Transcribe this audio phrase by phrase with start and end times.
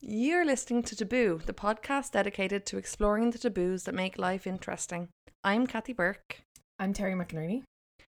[0.00, 5.08] You're listening to Taboo, the podcast dedicated to exploring the taboos that make life interesting.
[5.42, 6.38] I'm Kathi Burke,
[6.78, 7.62] I'm Terri McInerney.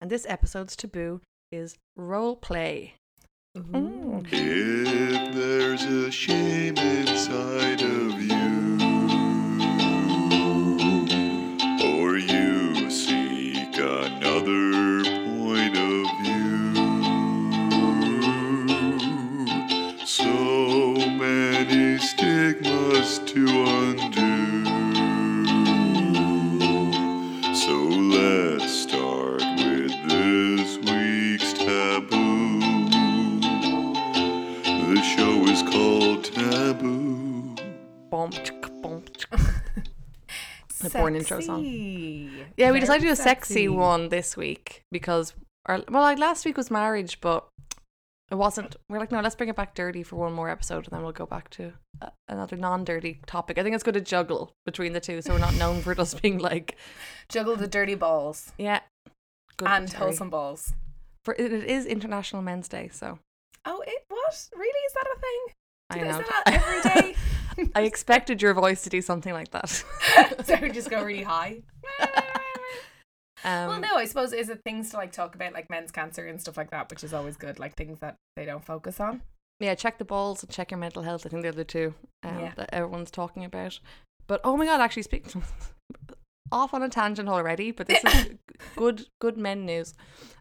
[0.00, 1.20] and this episode's taboo
[1.50, 2.94] is role play.
[3.56, 3.62] Ooh.
[3.62, 4.26] Mm.
[4.30, 8.78] If there's a shame inside of you,
[11.84, 14.79] or you seek another
[22.50, 24.64] stigmas to undo.
[27.54, 32.60] So let's start with this week's taboo.
[34.64, 37.54] The show is called Taboo.
[38.10, 39.84] Bump, chk, bump, chk.
[40.80, 41.62] The porn intro song.
[41.62, 42.30] Sexy.
[42.56, 45.34] Yeah, we decided to do a Very sexy one this week because,
[45.66, 47.46] our, well, like last week was marriage, but
[48.30, 48.76] it wasn't.
[48.88, 51.12] We're like, no, let's bring it back dirty for one more episode and then we'll
[51.12, 53.58] go back to uh, another non dirty topic.
[53.58, 56.20] I think it's good to juggle between the two so we're not known for just
[56.22, 56.76] being like,
[57.28, 58.80] Juggle the dirty balls yeah.
[59.56, 60.04] Good and Terry.
[60.04, 60.72] wholesome balls.
[61.24, 63.18] For it, is International Men's Day, so
[63.66, 64.48] Oh, it what?
[64.56, 64.80] Really?
[64.86, 65.54] Is that a thing?
[65.90, 66.24] I Do they know.
[66.46, 67.70] every day?
[67.74, 69.68] I expected your voice to do something like that.
[70.44, 71.62] so just go really high.
[73.44, 76.26] Um, well, no, I suppose is it things to like talk about like men's cancer
[76.26, 79.22] and stuff like that, which is always good, like things that they don't focus on.
[79.60, 81.26] Yeah, check the balls and check your mental health.
[81.26, 82.52] I think they're the two um, Yeah.
[82.56, 83.78] that everyone's talking about.
[84.26, 85.26] But oh my god, actually, speak
[86.52, 87.70] off on a tangent already.
[87.70, 88.30] But this is
[88.76, 89.94] good, good men news,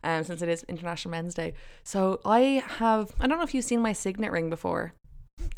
[0.04, 1.54] um, since it is International Men's Day.
[1.84, 4.94] So I have, I don't know if you've seen my signet ring before.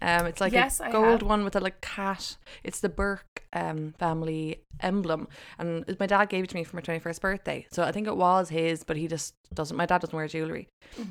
[0.02, 2.38] Um, it's like Yes, a gold one with a like cat.
[2.64, 5.28] It's the Burke um family emblem,
[5.60, 7.68] and my dad gave it to me for my twenty first birthday.
[7.72, 9.76] So I think it was his, but he just doesn't.
[9.78, 10.68] My dad doesn't wear jewelry,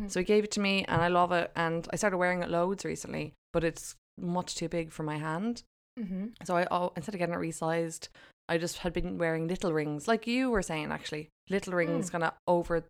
[0.09, 1.51] so he gave it to me, and I love it.
[1.55, 5.63] And I started wearing it loads recently, but it's much too big for my hand.
[5.99, 6.27] Mm-hmm.
[6.45, 8.09] So I oh, instead of getting it resized,
[8.49, 12.25] I just had been wearing little rings, like you were saying actually, little rings kind
[12.25, 12.85] of over,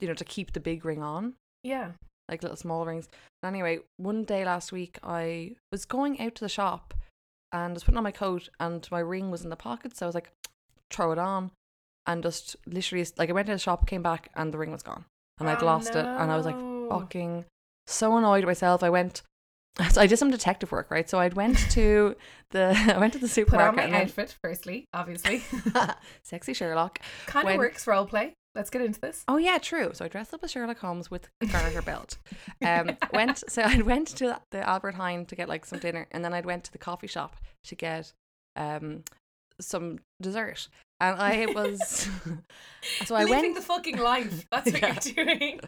[0.00, 1.92] you know, to keep the big ring on, Yeah.
[2.28, 3.08] Like little small rings.
[3.44, 6.94] Anyway, one day last week, I was going out to the shop,
[7.52, 10.06] and I was putting on my coat, and my ring was in the pocket, so
[10.06, 10.30] I was like,
[10.90, 11.50] throw it on,
[12.06, 14.82] and just literally like I went to the shop, came back, and the ring was
[14.82, 15.04] gone,
[15.38, 16.56] and I'd Oh, lost it, and I was like,
[16.90, 17.44] fucking
[17.86, 18.82] so annoyed at myself.
[18.82, 19.22] I went.
[19.90, 21.06] So I did some detective work, right?
[21.06, 22.16] So I went to
[22.50, 23.74] the I went to the supermarket.
[23.76, 25.42] Put on my outfit firstly, obviously.
[26.22, 26.98] sexy Sherlock.
[27.26, 28.32] kind of works role play.
[28.56, 29.22] Let's get into this.
[29.28, 29.90] Oh yeah, true.
[29.92, 32.16] So I dressed up as Sherlock Holmes with a garter belt.
[32.64, 36.24] Um, went so I went to the Albert Heijn to get like some dinner, and
[36.24, 38.14] then I went to the coffee shop to get
[38.56, 39.04] um
[39.60, 40.68] some dessert.
[41.00, 42.08] And I was
[43.04, 44.46] so I Living went the fucking life.
[44.50, 45.60] That's what you're doing.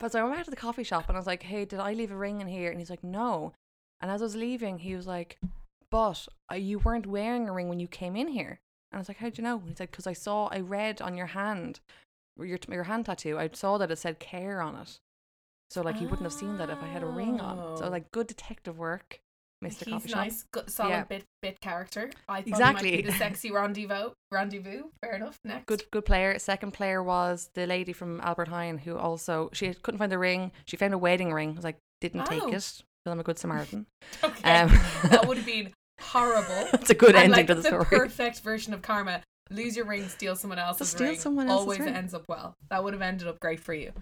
[0.00, 1.78] But so I went back to the coffee shop and I was like, "Hey, did
[1.78, 3.52] I leave a ring in here?" And he's like, "No."
[4.00, 5.38] And as I was leaving, he was like,
[5.90, 8.60] "But uh, you weren't wearing a ring when you came in here."
[8.92, 11.00] And I was like, "How'd you know?" And he's like, "Because I saw, I read
[11.02, 11.80] on your hand,
[12.38, 13.38] your your hand tattoo.
[13.38, 14.98] I saw that it said care on it.
[15.70, 17.78] So like you wouldn't have seen that if I had a ring on.
[17.78, 17.88] So Oh.
[17.88, 19.20] like, good detective work,
[19.62, 20.16] Mister He's Coffee Shop.
[20.18, 21.04] nice, good, solid Yeah.
[21.04, 22.10] bit bit character.
[22.28, 22.90] I thought Exactly.
[22.90, 24.10] He might be the sexy rendezvous.
[24.30, 24.90] Rendezvous.
[25.02, 25.38] Fair enough.
[25.44, 25.64] Next.
[25.66, 26.38] Good, good player.
[26.38, 30.52] Second player was the lady from Albert Heijn who also she couldn't find the ring.
[30.66, 31.52] She found a wedding ring.
[31.52, 32.48] I was like, didn't take Oh.
[32.52, 32.82] it.
[33.04, 33.86] Feel I'm a good Samaritan.
[34.22, 34.52] Okay.
[34.60, 34.68] Um,
[35.10, 36.68] that would have been horrible.
[36.74, 37.84] It's a good ending like to the story.
[37.84, 39.22] perfect version of karma.
[39.50, 41.18] Lose your ring, steal someone else's steal ring.
[41.18, 41.94] someone else's Always ring.
[41.94, 42.54] ends up well.
[42.70, 43.92] That would have ended up great for you.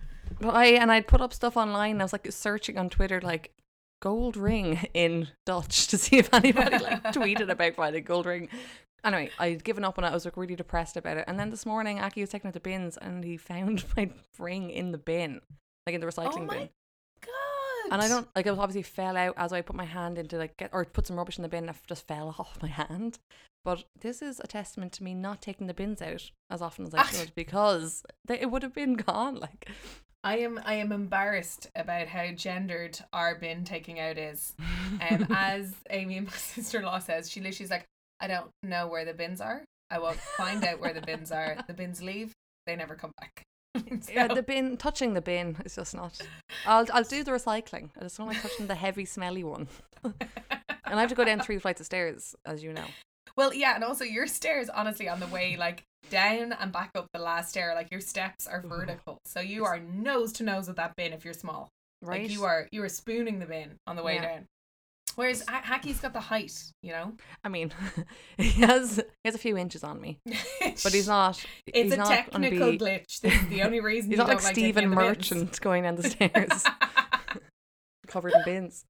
[0.40, 2.00] But I and I'd put up stuff online.
[2.00, 3.52] I was like searching on Twitter like
[4.00, 8.48] gold ring in Dutch to see if anybody like tweeted about finding gold ring.
[9.02, 10.08] Anyway, I'd given up on it.
[10.08, 11.24] I was like really depressed about it.
[11.26, 14.70] And then this morning, Aki was taking out the bins and he found my ring
[14.70, 15.40] in the bin,
[15.86, 16.68] like in the recycling oh bin.
[17.90, 20.36] And I don't like it was obviously fell out as I put my hand into
[20.36, 21.68] like get or put some rubbish in the bin.
[21.68, 23.18] It just fell off my hand.
[23.64, 26.94] But this is a testament to me not taking the bins out as often as
[26.94, 29.38] I should because they, it would have been gone.
[29.38, 29.68] Like
[30.22, 34.54] I am I am embarrassed about how gendered our bin taking out is.
[35.08, 37.86] Um, as Amy, and my sister in law says, she literally's like,
[38.18, 39.62] I don't know where the bins are.
[39.88, 41.56] I won't find out where the bins are.
[41.68, 42.32] The bins leave.
[42.66, 43.44] They never come back.
[44.12, 46.20] yeah, the bin touching the bin is just not.
[46.66, 47.90] I'll I'll do the recycling.
[47.98, 49.68] I just don't like touching the heavy, smelly one.
[50.04, 50.14] and
[50.86, 52.86] I have to go down three flights of stairs, as you know.
[53.36, 57.06] Well, yeah, and also your stairs, honestly, on the way like down and back up
[57.12, 60.76] the last stair, like your steps are vertical, so you are nose to nose with
[60.76, 61.68] that bin if you're small.
[62.02, 62.22] Right?
[62.22, 64.22] Like you are, you are spooning the bin on the way Yeah.
[64.22, 64.46] down.
[65.16, 66.52] Whereas Ha- Hacky's got the height,
[66.82, 67.12] you know.
[67.44, 67.72] I mean,
[68.38, 70.18] he has he has a few inches on me,
[70.60, 71.44] but he's not.
[71.66, 73.20] It's he's a not technical be, glitch.
[73.20, 74.88] This is the only reason He's not like like Stephen.
[74.88, 76.64] Merchant going down the stairs,
[78.06, 78.84] covered in bins.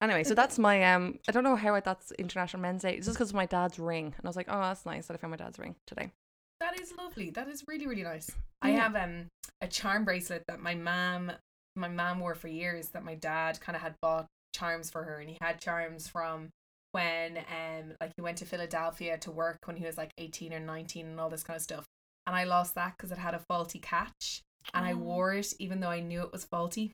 [0.00, 1.18] Anyway, so that's my um.
[1.28, 2.94] I don't know how I that's International Men's Day.
[2.94, 5.14] It's just because of my dad's ring, and I was like, oh, that's nice that
[5.14, 6.12] I found my dad's ring today.
[6.60, 7.30] That is lovely.
[7.30, 8.30] That is really really nice.
[8.62, 9.26] I have um
[9.60, 11.32] a charm bracelet that my mom
[11.74, 15.18] my mom wore for years that my dad kind of had bought charms for her
[15.18, 16.50] and he had charms from
[16.94, 20.60] when um like he went to Philadelphia to work when he was like 18 or
[20.60, 21.84] 19 and all this kind of stuff.
[22.26, 24.42] And I lost that because it had a faulty catch
[24.72, 24.96] and I Oh.
[24.98, 26.92] wore it even though I knew it was faulty.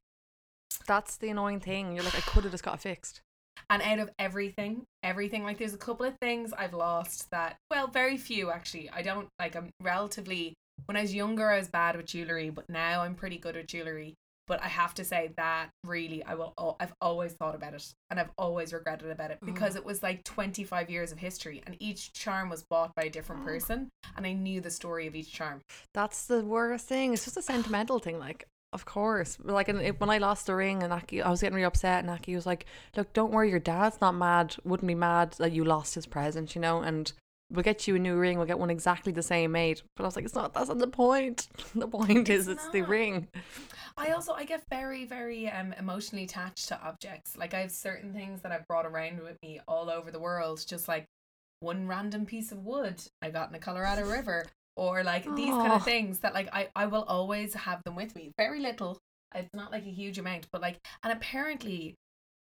[0.86, 1.94] That's the annoying thing.
[1.94, 3.20] You're like, I could have just got it fixed.
[3.68, 7.86] And out of everything, everything, like there's a couple of things I've lost that, well,
[7.86, 8.90] very few actually.
[8.90, 10.54] I don't like, I'm relatively,
[10.86, 13.66] when I was younger, I was bad with jewelry, but now I'm pretty good with
[13.66, 14.14] jewelry.
[14.50, 17.94] But I have to say that really, I will, al- I've always thought about it
[18.10, 19.46] and I've always regretted about it mm.
[19.46, 23.10] because it was like 25 years of history and each charm was bought by a
[23.10, 25.60] different person and I knew the story of each charm.
[25.94, 27.12] That's the worst thing.
[27.12, 28.18] It's just a sentimental thing.
[28.18, 29.38] Like, of course.
[29.40, 32.10] Like, it, when I lost the ring, and Aki, I was getting really upset, and
[32.10, 32.66] Aki was like,
[32.96, 33.50] "Look, don't worry.
[33.50, 34.56] Your dad's not mad.
[34.64, 37.12] Wouldn't be mad that you lost his present, you know." And
[37.50, 38.38] we'll get you a new ring.
[38.38, 39.82] We'll get one exactly the same made.
[39.96, 40.54] But I was like, "It's not.
[40.54, 41.48] That's not the point.
[41.74, 43.28] The point is, It's it's the ring."
[43.96, 47.36] I also I get very very um emotionally attached to objects.
[47.36, 50.64] Like I have certain things that I've brought around with me all over the world,
[50.66, 51.06] just like
[51.60, 55.72] one random piece of wood I got in the Colorado River, or like these kind
[55.72, 58.32] of things that like I I will always have them with me.
[58.38, 58.98] Very little.
[59.34, 61.94] It's not like a huge amount, but like and apparently.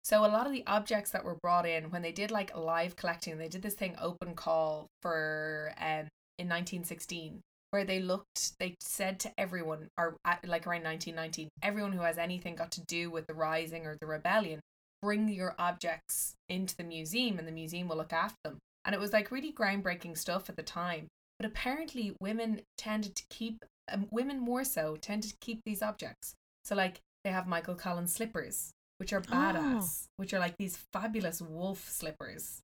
[0.04, 2.96] So a lot of the objects that were brought in when they did like live
[2.96, 6.08] collecting, they did this thing open call for um
[6.40, 7.42] in 1916
[7.72, 12.20] where they looked they said to everyone or at, like around 1919 everyone who has
[12.20, 14.62] anything got to do with the rising or the rebellion
[15.02, 18.58] bring your objects into the museum and the museum will look after them.
[18.86, 21.08] And it was like really groundbreaking stuff at the time.
[21.40, 26.34] But apparently women tended to keep um, women more so tended to keep these objects.
[26.64, 31.42] So like they have michael collins slippers which are badass which are like these fabulous
[31.42, 32.62] wolf slippers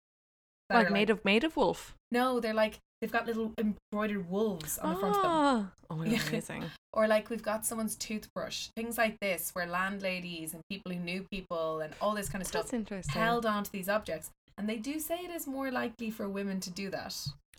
[0.69, 1.95] that Like made of made of wolf.
[2.11, 5.71] no they're like they've got little embroidered wolves on the front of them Ah.
[5.89, 6.63] Oh my god, amazing.
[6.93, 11.25] or like we've got someone's toothbrush things like this where landladies and people who knew
[11.31, 13.13] people and all this kind of stuff interesting.
[13.21, 16.59] held on to these objects and they do say it is more likely for women
[16.59, 17.15] to do that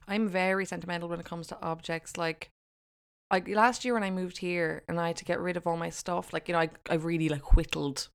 [0.06, 2.18] I'm very sentimental when it comes to objects.
[2.18, 2.50] Like,
[3.32, 5.78] like last year when I moved here and I had to get rid of all
[5.78, 8.08] my stuff, like you know, I I really like whittled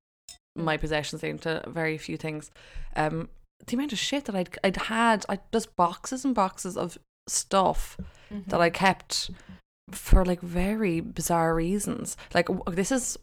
[0.63, 2.51] my possessions into very few things.
[2.95, 3.29] Um,
[3.65, 6.97] the amount of shit that I'd I'd had, I just boxes and boxes of
[7.27, 7.97] stuff
[8.47, 9.31] that I kept
[9.91, 12.15] for like very bizarre reasons.
[12.33, 13.17] Like this is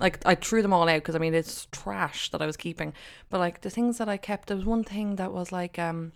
[0.00, 2.92] like I threw them all out because I mean it's trash that I was keeping.
[3.30, 6.12] But like the things that I kept, there was one thing that was like um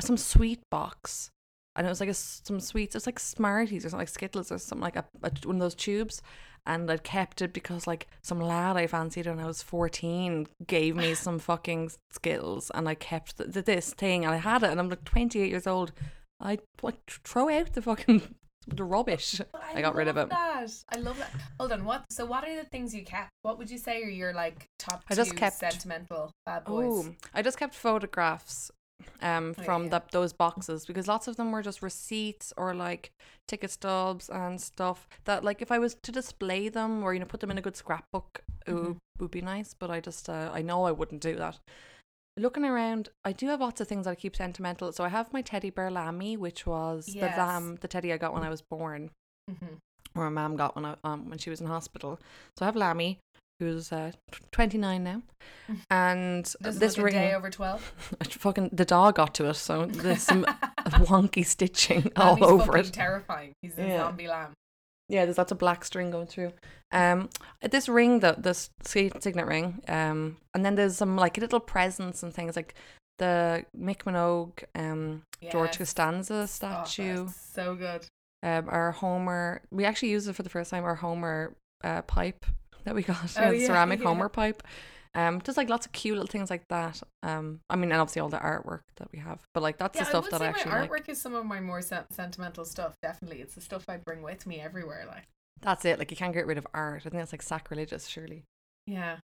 [0.00, 1.30] some sweet box,
[1.76, 2.94] and it was like a, some sweets.
[2.94, 5.60] It was like Smarties or something like Skittles or something like a, a one of
[5.60, 6.22] those tubes.
[6.68, 10.96] And I'd kept it because like some lad I fancied when I was fourteen gave
[10.96, 14.70] me some fucking Skittles, and I kept th- th- this thing, and I had it,
[14.70, 15.92] and I'm like twenty eight years old.
[16.40, 18.34] I like throw out the fucking
[18.66, 19.40] the rubbish.
[19.52, 20.28] But I got rid of it.
[20.28, 20.68] That.
[20.88, 21.30] I love that.
[21.60, 21.84] Hold on.
[21.84, 22.04] What?
[22.10, 23.30] So, what are the things you kept?
[23.42, 27.06] What would you say are your like top I just kept- sentimental bad boys?
[27.06, 28.70] Oh, I just kept photographs
[29.22, 29.90] um Oh, from yeah.
[29.90, 33.10] that those boxes because lots of them were just receipts or like
[33.48, 37.26] ticket stubs and stuff that like if I was to display them or you know
[37.26, 38.96] put them in a good scrapbook it Mhm.
[39.18, 41.58] would, be nice but I just uh, I know I wouldn't do that.
[42.38, 44.92] Looking around, I do have lots of things that I keep sentimental.
[44.92, 47.20] So I have my teddy bear Lammy, which was Yes.
[47.34, 49.10] the lamb, the teddy I got when I was born,
[49.48, 49.76] hmm
[50.14, 52.18] or my mum got when I um when she was in hospital.
[52.58, 53.18] So I have Lammy,
[53.60, 54.12] who's uh,
[54.52, 55.22] twenty nine now,
[55.90, 57.14] and Doesn't this ring.
[57.14, 57.82] day over twelve.
[58.30, 60.44] fucking the dog got to it, so there's some
[60.86, 62.92] wonky stitching all over it.
[62.92, 63.52] Terrifying.
[63.62, 63.98] He's a Yeah.
[63.98, 64.52] zombie lamb.
[65.08, 66.52] Yeah, there's lots of black string going through.
[66.90, 67.28] Um,
[67.62, 72.22] this ring, the this sig- signet ring, um, and then there's some like little presents
[72.22, 72.74] and things like
[73.18, 75.78] the Mick Minogue, um, George Yes.
[75.78, 78.04] Costanza Oh, statue, so good.
[78.42, 79.62] um, our Homer.
[79.70, 80.84] We actually used it for the first time.
[80.84, 82.44] Our Homer uh, pipe
[82.86, 84.06] that we got, Oh, yeah, the ceramic yeah.
[84.06, 84.62] Homer pipe.
[85.14, 87.02] Um, just like lots of cute little things like that.
[87.22, 90.02] Um, I mean, and obviously all the artwork that we have, but like that's Yeah,
[90.04, 90.90] the stuff would that I actually my like.
[90.90, 92.94] artwork is some of my more sen- sentimental stuff.
[93.02, 95.04] Definitely, it's the stuff I bring with me everywhere.
[95.06, 95.24] Like,
[95.62, 95.98] That's it.
[95.98, 97.02] Like you can't get rid of art.
[97.06, 98.44] I think that's like sacrilegious, surely.
[98.86, 99.18] yeah.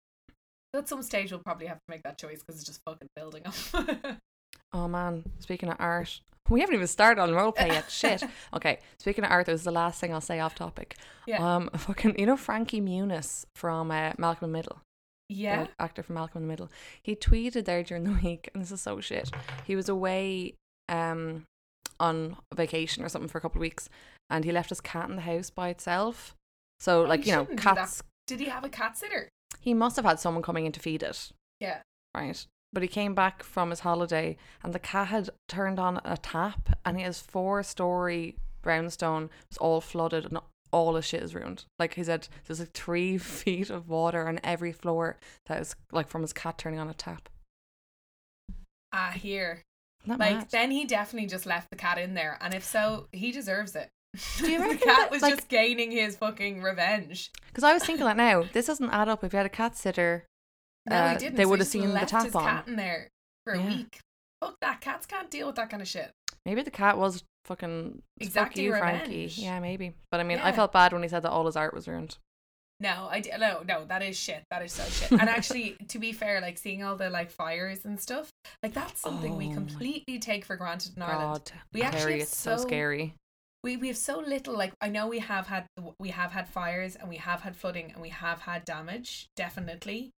[0.72, 3.42] At some stage, we'll probably have to make that choice because it's just fucking building
[3.46, 4.16] up.
[4.72, 6.20] Oh man, speaking of art,
[6.54, 7.90] we haven't even started on roleplay yet.
[7.90, 8.22] Shit.
[8.54, 10.96] Okay, speaking of art, this is the last thing I'll say off topic.
[11.26, 14.80] yeah, Um, fucking, you know Frankie Muniz from uh, Malcolm in the Middle,
[15.28, 15.66] yeah.
[15.78, 16.68] actor from Malcolm in the Middle.
[17.02, 19.30] He tweeted there during the week, and this is so shit.
[19.64, 20.54] He was away,
[20.88, 21.44] um,
[21.98, 23.88] on vacation or something for a couple of weeks,
[24.30, 26.34] and he left his cat in the house by itself.
[26.80, 27.76] So, Oh, like you know, shouldn't do that.
[27.76, 28.02] cats.
[28.26, 29.28] Did he have a cat sitter?
[29.60, 31.30] He must have had someone coming in to feed it.
[31.58, 31.82] Yeah.
[32.14, 32.46] right?
[32.72, 36.78] But he came back from his holiday and the cat had turned on a tap
[36.84, 39.30] and his four story brownstone.
[39.50, 40.38] was all flooded and
[40.72, 41.64] all his shit is ruined.
[41.78, 46.08] Like he said, there's like three feet of water on every floor that is like
[46.08, 47.28] from his cat turning on a tap.
[48.92, 49.62] Ah, here.
[50.06, 50.46] Like mad?
[50.50, 53.90] then he definitely just left the cat in there, and if so, he deserves it.
[54.38, 57.30] Do you the cat was like- just gaining his fucking revenge?
[57.48, 58.44] Because I was thinking that now.
[58.52, 59.22] This doesn't add up.
[59.22, 60.24] If you had a cat sitter,
[60.90, 61.36] No, Uh, he didn't.
[61.36, 62.42] they so would've seen the tap his on.
[62.44, 63.08] cat in there
[63.44, 63.66] for a Yeah.
[63.68, 64.00] week.
[64.40, 64.80] Fuck that.
[64.80, 66.10] Cats can't deal with that kind of shit.
[66.46, 69.00] maybe the cat was fucking fuck Exactly you, Frankie.
[69.10, 69.38] revenge.
[69.38, 69.94] Yeah, maybe.
[70.10, 72.16] But I mean, I felt bad when he said that all his art was ruined.
[72.82, 74.42] No, I d- no no that is shit.
[74.50, 75.10] That is so shit.
[75.20, 78.30] And actually, to be fair, like seeing all the like fires and stuff,
[78.62, 81.50] like that's something we Oh my completely take for granted in Ireland.
[81.52, 83.14] God, We actually it's so so- scary.
[83.62, 84.56] We we have so little.
[84.56, 85.66] Like I know we have had
[85.98, 90.10] we have had fires and we have had flooding and we have had damage definitely.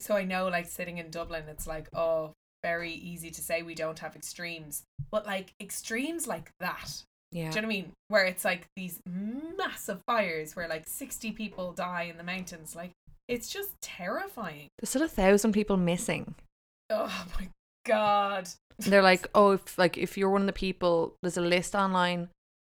[0.00, 3.74] So I know, like sitting in Dublin, it's like oh, very easy to say we
[3.74, 7.02] don't have extremes, but like extremes like that.
[7.32, 7.50] Yeah.
[7.50, 7.92] Do you know what I mean?
[8.08, 12.74] Where it's like these massive fires where like 60 people die in the mountains.
[12.74, 12.90] Like,
[13.28, 14.68] it's just terrifying.
[14.78, 16.34] There's still a thousand people missing.
[16.90, 17.48] Oh my
[17.86, 18.48] God.
[18.78, 22.30] They're like, oh, if like if you're one of the people, there's a list online.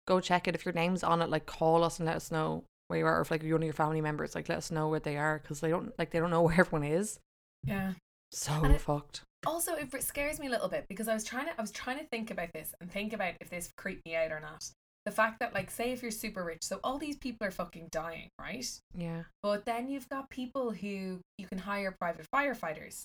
[0.07, 0.55] Go check it.
[0.55, 3.17] If your name's on it, like call us and let us know where you are.
[3.17, 5.17] Or if like you're one of your family members, like let us know where they
[5.17, 7.19] are because they don't like they don't know where everyone is.
[7.63, 7.93] Yeah.
[8.31, 9.21] So And it- fucked.
[9.45, 11.99] Also, it scares me a little bit because I was trying to I was trying
[11.99, 14.63] to think about this and think about if this creeped me out or not.
[15.05, 17.89] The fact that like say if you're super rich, so all these people are fucking
[17.91, 18.65] dying, right?
[18.95, 19.23] Yeah.
[19.41, 23.03] But then you've got people who you can hire private firefighters.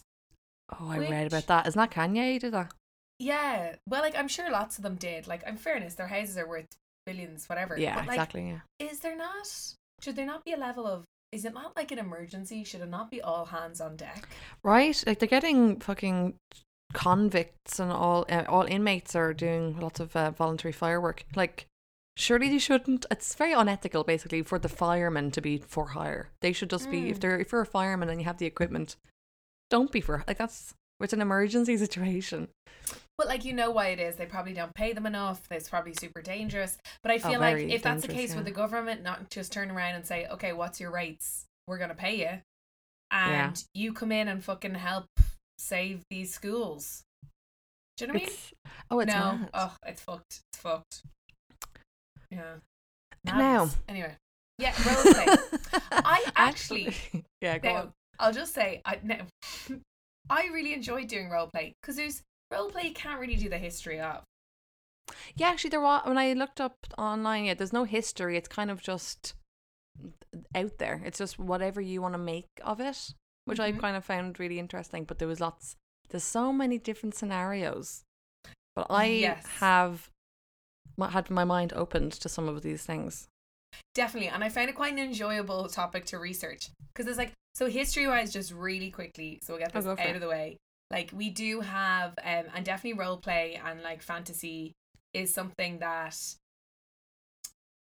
[0.78, 1.66] Oh, I read about that.
[1.66, 2.72] Isn't that Kanye did that?
[3.18, 3.74] Yeah.
[3.88, 5.26] Well, like I'm sure lots of them did.
[5.26, 6.66] Like, in fairness, their houses are worth
[7.08, 7.72] billions, whatever.
[7.78, 8.44] Yeah, but, like, exactly.
[8.52, 8.60] Yeah.
[8.90, 9.46] is there not
[10.02, 10.98] should there not be a level of
[11.36, 14.22] is it not like an emergency should it not be all hands on deck
[14.72, 14.96] Right?
[15.06, 16.20] Like they're getting fucking
[16.94, 21.24] convicts and all uh, all inmates are doing lots of uh, voluntary firework.
[21.36, 21.66] Like
[22.16, 23.06] surely they shouldn't.
[23.10, 26.30] It's very unethical, basically, for the firemen to be for hire.
[26.40, 27.20] They should just be if Mm.
[27.20, 28.96] they're if you're a fireman and you have the equipment,
[29.70, 32.48] don't be for like that's it's an emergency situation.
[33.18, 34.14] But like you know why it is.
[34.16, 35.42] They probably don't pay them enough.
[35.50, 36.78] It's probably super dangerous.
[37.02, 39.28] But i oh, feel like Oh, very if that's the case with the government not
[39.28, 42.40] just turn around and say okay what's your rates we're gonna pay you.
[43.10, 43.52] And Yeah.
[43.74, 45.06] you come in and fucking help
[45.58, 47.02] save these schools.
[47.96, 48.74] Do you know what It's, I mean?
[48.90, 49.18] oh, it's no.
[49.32, 49.50] mad.
[49.54, 50.40] oh it's fucked.
[50.52, 51.02] It's fucked.
[52.30, 52.54] Yeah.
[53.24, 54.14] Now- anyway.
[54.58, 55.26] Yeah role play
[55.92, 56.94] I actually-
[57.40, 57.92] yeah, go Now, on.
[58.20, 59.16] I'll just say, I no,
[60.30, 63.58] I really enjoy doing role play because there's role play you can't really do the
[63.58, 64.22] history of.
[65.34, 67.46] Yeah, actually, there was when I looked up online.
[67.46, 68.36] Yeah, there's no history.
[68.36, 69.34] It's kind of just
[70.54, 71.02] out there.
[71.04, 73.14] It's just whatever you want to make of it,
[73.44, 73.80] which I Mhm.
[73.80, 75.04] kind of found really interesting.
[75.04, 75.76] But there was lots.
[76.08, 78.04] There's so many different scenarios.
[78.74, 79.46] But I Yes.
[79.46, 80.10] have
[80.98, 83.28] had my mind opened to some of these things.
[83.94, 87.66] Definitely, and I find it quite an enjoyable topic to research because it's like so
[87.66, 89.40] history wise, just really quickly.
[89.42, 90.14] So we'll get Oh, this out it.
[90.14, 90.56] of the way.
[90.90, 94.72] Like we do have, um, and definitely role play and like fantasy
[95.12, 96.16] is something that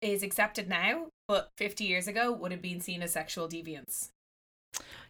[0.02, 4.10] is accepted now, but 50 years ago would have been seen as sexual deviance.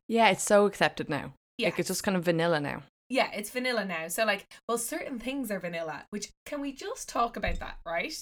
[0.07, 1.33] Yeah, it's so accepted now.
[1.57, 2.83] Yeah, Like it's just kind of vanilla now.
[3.09, 4.07] yeah, it's vanilla now.
[4.09, 6.05] So like, well, certain things are vanilla.
[6.09, 8.13] Which can we just talk about that, right?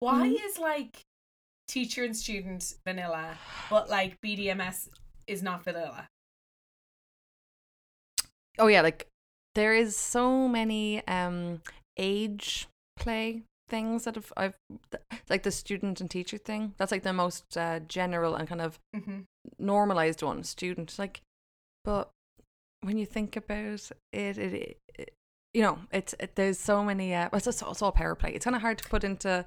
[0.00, 0.44] Why Mhm.
[0.44, 1.00] is like
[1.68, 3.38] teacher and student vanilla,
[3.70, 4.88] but like BDMS
[5.26, 6.08] is not vanilla?
[8.60, 9.06] Oh yeah, like
[9.54, 11.62] there is so many um
[11.98, 14.54] age play things that have I've
[15.28, 16.74] like the student and teacher thing.
[16.76, 19.20] That's like the most uh, general and kind of Mm-hmm.
[19.58, 20.42] normalized one.
[20.44, 21.20] Student like,
[21.84, 22.10] but
[22.82, 25.10] when you think about it, it, it
[25.54, 27.14] you know, it's it, there's so many.
[27.14, 28.32] Uh, it's, it's, it's all power play.
[28.32, 29.44] It's kind of hard to put into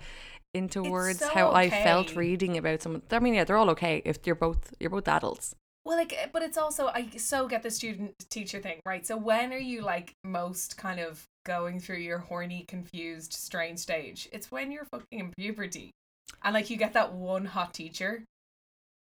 [0.54, 3.02] into It's words so how I felt reading about some.
[3.12, 5.56] I mean, yeah, they're all okay if you're both you're both adults.
[5.86, 9.06] Well, like, eh, but it's also I so get the student teacher thing, right?
[9.06, 14.30] So when are you like most kind of going through your horny, confused, strange stage?
[14.32, 15.92] It's when you're fucking in puberty,
[16.44, 18.24] and like you get that one hot teacher.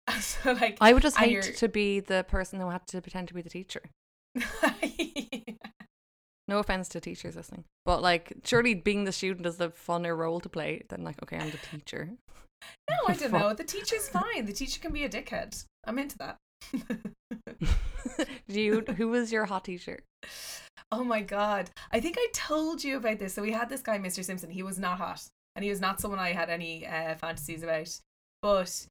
[0.20, 3.28] so like I would just hate you're- to be the person who had to pretend
[3.28, 3.82] to be the teacher.
[6.46, 10.40] No offense to teachers listening, but like, surely being the student is the funner role
[10.40, 12.08] to play than like, okay, I'm the teacher.
[12.88, 13.52] No, I don't know.
[13.52, 14.46] The teacher's fine.
[14.46, 15.62] The teacher can be a dickhead.
[15.84, 16.38] I'm into that.
[18.48, 18.84] Do you?
[18.96, 20.00] Who was your hot teacher?
[20.90, 21.70] oh my god.
[21.92, 23.34] I think I told you about this.
[23.34, 24.24] So we had this guy, Mr.
[24.24, 24.50] Simpson.
[24.50, 25.22] He was not hot.
[25.54, 27.98] And he was not someone I had any uh, fantasies about.
[28.42, 28.86] But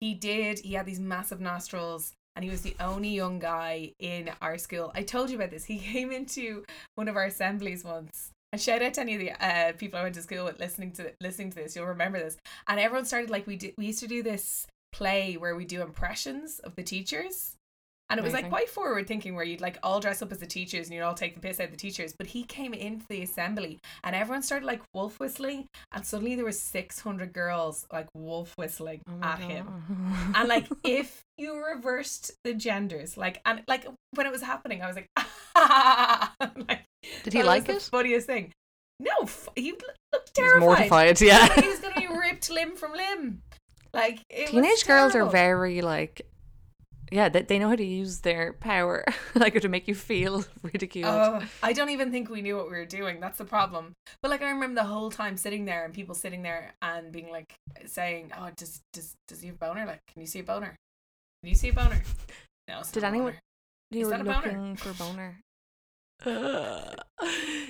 [0.00, 4.30] he did, he had these massive nostrils and he was the only young guy in
[4.40, 4.92] our school.
[4.94, 5.64] I told you about this.
[5.64, 8.30] He came into one of our assemblies once.
[8.52, 10.92] And shout out to any of the uh, people I went to school with listening
[10.92, 11.76] to listening to this.
[11.76, 12.36] You'll remember this.
[12.66, 13.74] And everyone started like we did.
[13.78, 17.56] We used to do this play where we do impressions of the teachers.
[18.08, 20.46] And it was like quite forward thinking where you'd like all dress up as the
[20.46, 22.12] teachers and you'd all take the piss out of the teachers.
[22.18, 26.44] But he came into the assembly and everyone started like wolf whistling and suddenly there
[26.44, 29.68] were six hundred girls like wolf whistling Oh at him.
[30.34, 34.88] And like if you reversed the genders, like and like when it was happening, I
[34.88, 35.06] was like,
[36.68, 36.84] like
[37.22, 37.80] Did he like it?
[37.82, 38.50] funniest thing.
[38.98, 39.82] No, f- he looked
[40.36, 40.60] He was terrified.
[40.60, 41.20] mortified.
[41.20, 41.48] Yeah.
[41.60, 43.42] He was gonna be ripped limb from limb.
[43.92, 46.22] Like it was Teenage girls are very like,
[47.10, 49.04] yeah, they, they know how to use their power,
[49.34, 51.12] like to make you feel ridiculed.
[51.12, 53.18] Oh, I don't even think we knew what we were doing.
[53.18, 53.92] That's the problem.
[54.22, 57.30] But like I remember the whole time sitting there and people sitting there and being
[57.30, 57.52] like
[57.86, 59.86] saying, "Oh, does does does he have boner?
[59.86, 60.76] Like, can you see a boner?
[61.42, 62.00] Can you see a boner?"
[62.68, 62.78] No.
[62.80, 63.40] it's Did not anyone- boner.
[63.90, 64.46] you is were that a boner?
[64.46, 65.40] looking for a boner.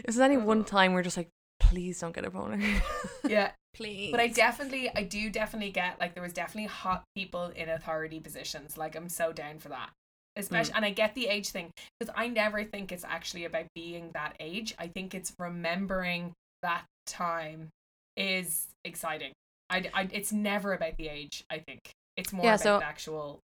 [0.04, 1.28] Is there any one time we're just like,
[1.70, 2.60] please don't get a boner,
[3.28, 4.10] Yeah, please?
[4.10, 8.20] but I definitely, I do definitely get like there was definitely hot people in authority
[8.20, 8.76] positions.
[8.76, 9.90] Like I'm so down for that.
[10.36, 10.76] Especially, hmm.
[10.78, 14.34] and I get the age thing because I never think it's actually about being that
[14.40, 14.74] age.
[14.78, 17.68] I think it's remembering that time
[18.16, 19.32] is exciting.
[19.68, 21.44] I, I it's never about the age.
[21.50, 21.80] I think
[22.16, 23.40] it's more Yeah, about so- the actual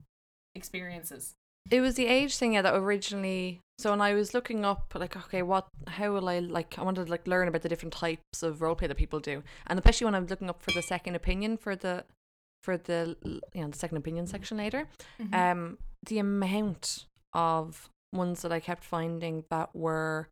[0.56, 1.34] experiences.
[1.70, 3.62] It was the age thing, yeah, that originally.
[3.80, 6.78] So when I was looking up, like, okay, what, how will I like?
[6.78, 9.80] I wanted to like learn about the different types of roleplay that people do, and
[9.80, 12.04] especially when I'm looking up for the second opinion for the,
[12.64, 13.16] for the
[13.54, 14.88] you know the second opinion section later,
[15.20, 15.34] Mhm.
[15.34, 20.28] um, the amount of ones that I kept finding that were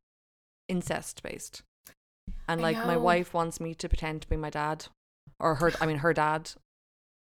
[0.68, 1.64] incest based,
[2.48, 4.86] and like my wife wants me to pretend to be my dad,
[5.40, 6.52] or her, I mean her dad,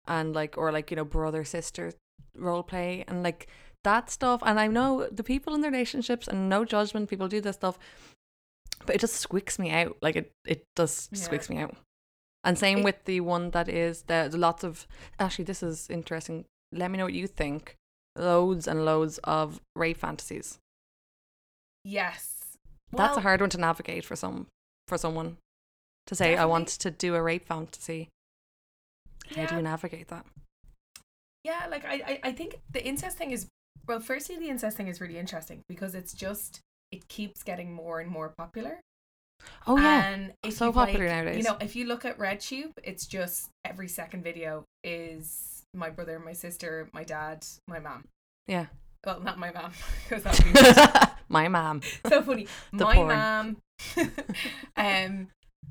[0.08, 1.94] and like or like you know brother sister
[2.36, 3.48] role play and like
[3.84, 4.42] that stuff.
[4.46, 7.78] And I know the people in their relationships and no judgment, people do this stuff,
[8.86, 9.98] but it just squeaks me out.
[10.02, 11.20] Like it, it just Yeah.
[11.24, 11.76] squeaks me out.
[12.44, 14.88] And same It- with the one that is the, the lots of
[15.20, 16.46] actually this is interesting.
[16.72, 17.76] Let me know what you think.
[18.16, 20.58] Loads and loads of rape fantasies.
[21.84, 22.58] yes,
[22.92, 24.48] That's a hard one to navigate for some
[24.88, 25.38] for someone
[26.08, 28.10] to say I want to do a rape fantasy.
[29.36, 30.26] How do you navigate that?
[31.46, 33.48] Yeah, like I, I, I think the incest thing is
[33.88, 36.60] well, firstly the incest thing is really interesting because it's just
[36.92, 38.80] it keeps getting more and more popular.
[39.66, 40.08] Oh yeah.
[40.08, 41.38] And if So popular like, nowadays.
[41.38, 46.20] You know, if you look at RedTube, it's just every second video is my brother,
[46.20, 48.06] my sister, my dad, my mom.
[48.48, 48.68] yeah.
[49.04, 49.72] Well, not my mom,
[50.08, 51.82] because that would be My mom.
[52.08, 52.46] so funny.
[52.72, 53.08] My porn.
[53.08, 53.58] mom.
[54.78, 55.28] um,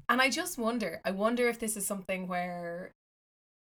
[0.08, 1.00] and I just wonder.
[1.04, 2.90] I wonder if this is something where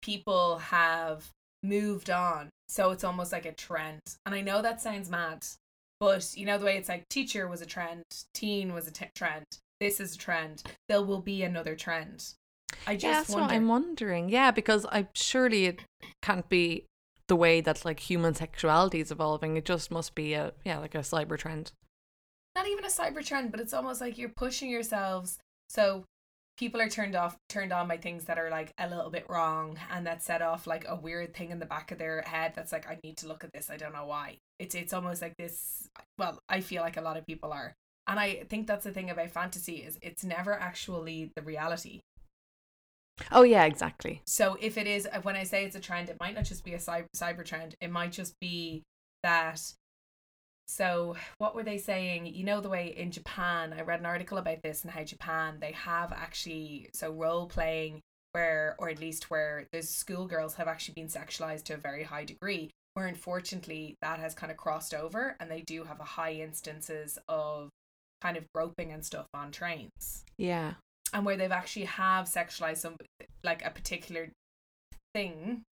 [0.03, 1.31] people have
[1.65, 4.01] moved on, so it's almost like a trend.
[4.25, 5.45] And I know that sounds mad,
[5.99, 9.07] but you know the way it's like teacher was a trend, teen was a t-
[9.15, 9.45] trend.
[9.81, 10.63] This is a trend.
[10.89, 12.35] There will be another trend.
[12.87, 13.47] I just yeah, that's wonder.
[13.47, 14.29] what I'm wondering.
[14.29, 15.81] Yeah, because I surely it
[16.23, 16.87] can't be
[17.27, 19.57] the way that like human sexuality is evolving.
[19.57, 21.73] It just must be a yeah, like a cyber trend.
[22.55, 25.39] not even a cyber trend, but it's almost like you're pushing yourselves.
[25.69, 26.05] So
[26.61, 29.79] people are turned off, turned on by things that are like a little bit wrong,
[29.91, 32.53] and that set off like a weird thing in the back of their head.
[32.55, 33.71] That's like, I need to look at this.
[33.71, 34.37] I don't know why.
[34.59, 35.89] It's it's almost like this.
[36.19, 37.73] Well, I feel like a lot of people are,
[38.07, 42.01] and I think that's the thing about fantasy is it's never actually the reality.
[43.33, 44.21] Oh yeah, exactly.
[44.27, 46.63] So if it is, uh, when I say it's a trend, it might not just
[46.63, 47.75] be a cyber, cyber trend.
[47.81, 48.83] It might just be
[49.23, 49.61] that.
[50.71, 52.27] So what were they saying?
[52.27, 55.57] You know the way in Japan, I read an article about this and how Japan
[55.61, 58.01] they have actually so role playing
[58.33, 62.25] where, or at least where the schoolgirls have actually been sexualized to a very high
[62.25, 62.71] degree.
[62.95, 67.19] Where unfortunately that has kind of crossed over, and they do have a high instances
[67.29, 67.69] of
[68.21, 70.75] kind of groping and stuff on trains Yeah.
[71.13, 72.97] and where they've actually have sexualized some
[73.43, 74.29] like a particular
[75.15, 75.63] thing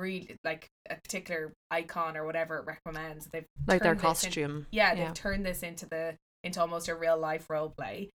[0.00, 4.66] really like a particular icon or whatever it recommends they've Like their this in- costume.
[4.72, 5.12] yeah they've Yeah.
[5.12, 8.10] turned this into the into almost a real life role play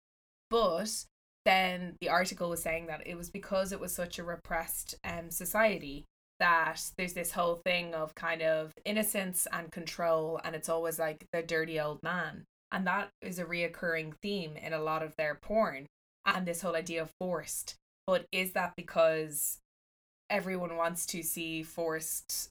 [0.49, 1.05] but
[1.45, 5.29] then the article was saying that it was because it was such a repressed um
[5.29, 6.05] society
[6.39, 11.25] that there's this whole thing of kind of innocence and control and it's always like
[11.31, 15.35] the dirty old man and that is a reoccurring theme in a lot of their
[15.35, 15.85] porn
[16.25, 17.75] and this whole idea of forced
[18.07, 19.59] but is that because
[20.29, 22.49] everyone wants to see forced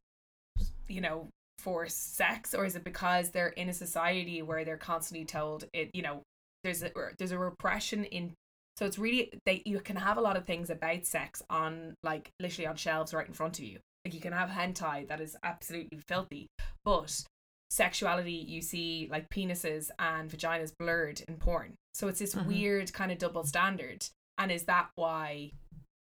[0.88, 5.24] you know forced sex or is it because they're in a society where they're constantly
[5.24, 6.22] told it you know
[6.62, 8.32] there's a there's a repression in
[8.76, 12.30] so it's really they you can have a lot of things about sex on like
[12.40, 15.36] literally on shelves right in front of you Like you can have hentai that is
[15.42, 16.46] absolutely filthy,
[16.84, 17.24] but
[17.70, 21.74] sexuality you see like penises and vaginas blurred in porn.
[21.94, 22.46] So it's this Mhm.
[22.46, 24.06] weird kind of double standard.
[24.38, 25.52] And is that why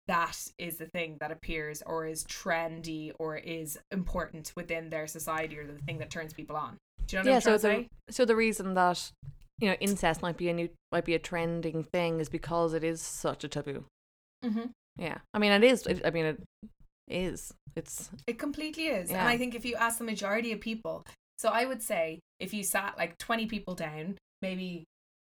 [0.07, 5.59] that is the thing that appears or is trendy or is important within their society
[5.59, 6.77] or the thing that turns people on?
[7.07, 9.13] Do you know what yeah, I'm so trying to the so the reason that
[9.59, 12.85] you know incest might be a new might be a trending thing is because it
[12.85, 13.85] is such a taboo.
[14.45, 14.67] Mm-hmm.
[14.99, 15.87] Yeah, I mean it is.
[15.87, 16.43] It, I mean it
[17.09, 17.53] is.
[17.77, 19.11] It's It completely is.
[19.11, 21.05] And I think if you ask the majority of people,
[21.39, 24.85] so I would say if you sat like 20 people down, maybe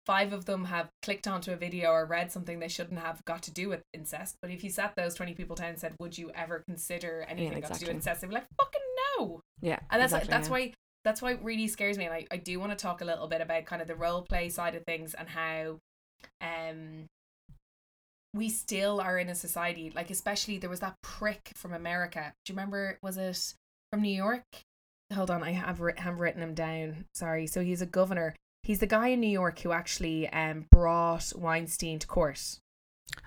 [0.10, 3.44] five of them have clicked onto a video or read something they shouldn't have got
[3.44, 4.38] to do with incest.
[4.42, 7.62] But if you sat those 20 people down and said, would you ever consider anything
[7.62, 7.88] got to do exactly.
[7.90, 8.22] with incest?
[8.22, 8.82] They'd be like, fucking
[9.20, 9.42] no.
[9.62, 10.52] yeah, And that's exactly, that's yeah.
[10.52, 10.74] why
[11.06, 12.06] that's why it really scares me.
[12.06, 14.24] And I, I do want to talk a little bit about kind of the role
[14.24, 15.78] play side of things and how
[16.42, 17.06] um
[18.34, 22.34] we still are in a society like especially there was that prick from America.
[22.46, 23.54] Do you remember was it
[23.92, 24.44] from New York?
[25.14, 27.06] Hold on, I have have written him down.
[27.14, 27.46] Sorry.
[27.46, 28.34] So he's a governor.
[28.64, 32.60] He's the guy in New York who actually um brought Weinstein to court.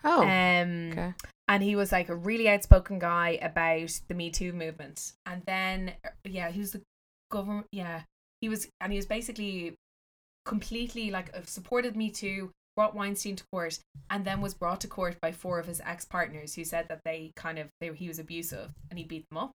[0.05, 1.14] Oh, Um okay.
[1.49, 5.12] and he was like a really outspoken guy about the Me Too movement.
[5.27, 5.92] And then,
[6.25, 6.83] yeah, he was the
[7.31, 7.66] government.
[7.73, 8.03] Yeah,
[8.40, 9.75] he was, and he was basically
[10.45, 13.79] completely like uh, supported Me Too, brought Weinstein to court,
[14.11, 17.01] and then was brought to court by four of his ex partners who said that
[17.05, 19.53] they kind of they he was abusive and he beat them up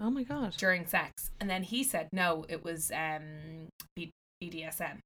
[0.00, 0.54] Oh my god.
[0.56, 1.30] during sex.
[1.40, 4.10] And then he said no, it was um B-
[4.42, 4.98] BDSM.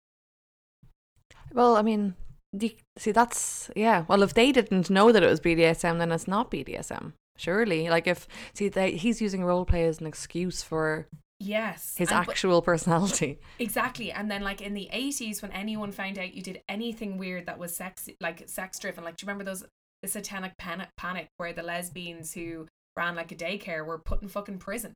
[1.53, 2.15] Well, I mean,
[2.53, 4.05] the, see, that's yeah.
[4.09, 7.13] Well, if they didn't know that it was BDSM, then it's not BDSM.
[7.37, 11.07] Surely, like if see, they, he's using role play as an excuse for
[11.39, 13.39] Yes, his and- but- actual personality.
[13.59, 14.13] Exactly.
[14.13, 17.59] And then like in the 80s when anyone found out you did anything weird that
[17.59, 19.65] was sex like sex driven like do you remember those
[20.03, 24.29] the satanic panic panic where the lesbians who ran like a daycare were put in
[24.29, 24.93] fucking prison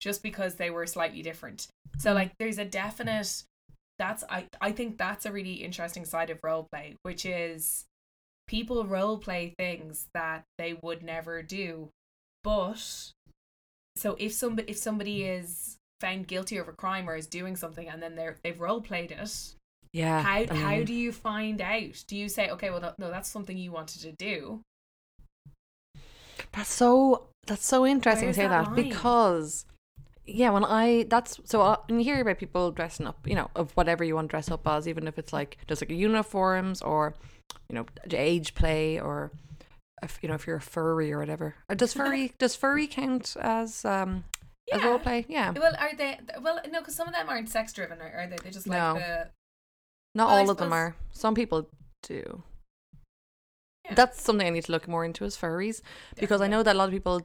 [0.00, 1.66] just because they were slightly different.
[1.98, 2.16] So hmm.
[2.16, 3.42] like there's a definite
[3.98, 7.84] that's I I think that's a really interesting side of role play which is
[8.46, 11.90] people role play things that they would never do
[12.44, 13.12] but
[13.96, 15.40] so if somebody if somebody mm.
[15.40, 18.80] is found guilty of a crime or is doing something and then they're they've role
[18.80, 19.54] played it
[19.92, 20.22] Yeah.
[20.22, 22.04] how I how do you find out?
[22.06, 24.60] Do you say okay well no, no that's something you wanted to do.
[26.52, 29.66] That's so that's so interesting to say that that, because
[30.28, 33.50] yeah, when I that's so uh, when you hear about people dressing up, you know,
[33.56, 36.82] of whatever you want to dress up as, even if it's like just like uniforms
[36.82, 37.14] or
[37.68, 39.30] you know age play or
[40.02, 41.54] if you know if you're a furry or whatever.
[41.68, 44.24] Uh, Does furry does furry count as um
[44.72, 45.24] as role play?
[45.28, 48.26] Yeah, well are they well no because some of them aren't sex driven are, are
[48.28, 48.94] they they just like No.
[48.94, 49.30] the
[50.14, 50.94] not well, I all of them are.
[51.12, 51.68] Some people
[52.02, 52.42] do.
[53.84, 53.94] Yeah.
[53.94, 55.80] That's something I need to look more into as furries
[56.18, 57.22] because I know that a lot of people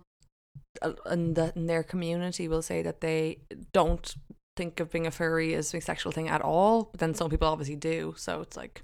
[1.10, 3.40] in, the, in their community will say that they
[3.72, 4.16] don't
[4.56, 6.90] think of being a furry as a sexual thing at all.
[6.92, 8.14] But then some people obviously do.
[8.18, 8.84] So it's like,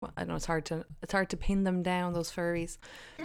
[0.00, 2.78] well, I know it's hard to it's hard to pin them down those furries.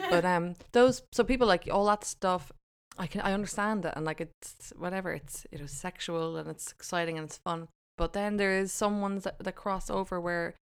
[0.09, 2.51] But um, those so people like all that stuff.
[2.97, 6.71] I can I understand it and like it's whatever it's you know sexual and it's
[6.71, 7.69] exciting and it's fun.
[7.97, 10.55] But then there is some ones that, that cross over where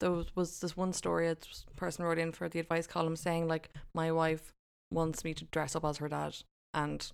[0.00, 1.36] there was, was this one story a
[1.76, 4.52] person wrote in for the advice column saying like my wife
[4.92, 6.36] wants me to dress up as her dad
[6.74, 7.10] and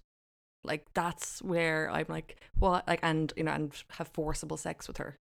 [0.65, 4.97] like that's where I'm like what like and you know and have forcible sex with
[4.99, 5.17] her.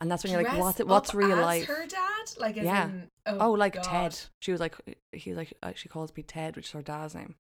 [0.00, 1.66] And that's when you're like Dress what what's real life?
[1.66, 2.84] her dad like Yeah.
[2.86, 3.84] in, Oh, like God.
[3.84, 4.18] Ted.
[4.40, 4.74] She was like
[5.12, 7.34] he like uh, she calls me Ted, which is her dad's name.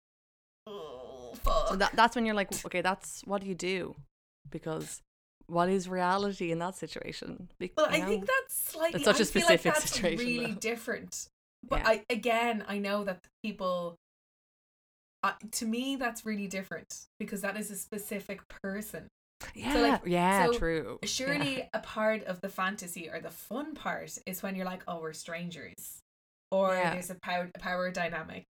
[0.67, 3.95] oh fuck So that that's when you're like, okay, that's what do you do?
[4.49, 5.01] Because
[5.47, 7.49] what is reality in that situation?
[7.59, 8.07] Be- Well, I know?
[8.07, 8.97] think that's slightly.
[8.97, 10.59] It's such I a specific like that's situation, Really though.
[10.59, 11.27] different.
[11.67, 11.87] But Yeah.
[11.89, 13.95] I again, I know that people.
[15.21, 19.07] Uh, to me, that's really different because that is a specific person.
[19.53, 20.99] yeah, like, yeah, so true.
[21.01, 21.07] Yeah.
[21.07, 24.99] Surely, a part of the fantasy or the fun part is when you're like, "Oh,
[25.01, 25.99] we're strangers,"
[26.51, 26.91] or Yeah.
[26.91, 28.45] there's a power, a power dynamic,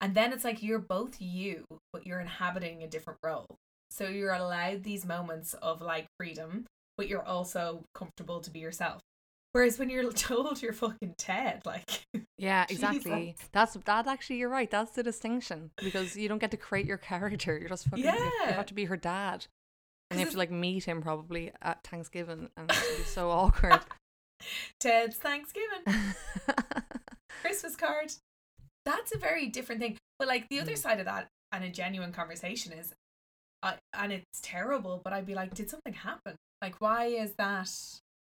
[0.00, 3.56] and then it's like you're both you, but you're inhabiting a different role.
[3.90, 9.00] So you're allowed these moments of like freedom, but you're also comfortable to be yourself.
[9.54, 11.88] Whereas when you're told you're fucking Ted, like
[12.38, 13.34] Yeah, exactly.
[13.36, 13.48] Jesus.
[13.52, 14.06] That's that.
[14.06, 14.70] Actually, you're right.
[14.70, 17.56] That's the distinction because you don't get to create your character.
[17.56, 18.04] You're just fucking.
[18.04, 19.46] You, have, you have to be her dad,
[20.10, 23.80] and you have to like meet him probably at Thanksgiving, and it'd so awkward.
[24.80, 25.84] Ted's Thanksgiving,
[27.40, 28.12] Christmas card.
[28.84, 29.96] That's a very different thing.
[30.18, 30.78] But like the other Mm.
[30.78, 32.92] side of that and a genuine conversation is
[33.62, 36.34] I and it's terrible, but I'd be like, did something happen?
[36.60, 37.70] Like why is that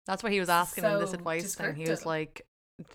[0.06, 1.74] That's why he was asking in this advice thing.
[1.74, 2.46] He was like,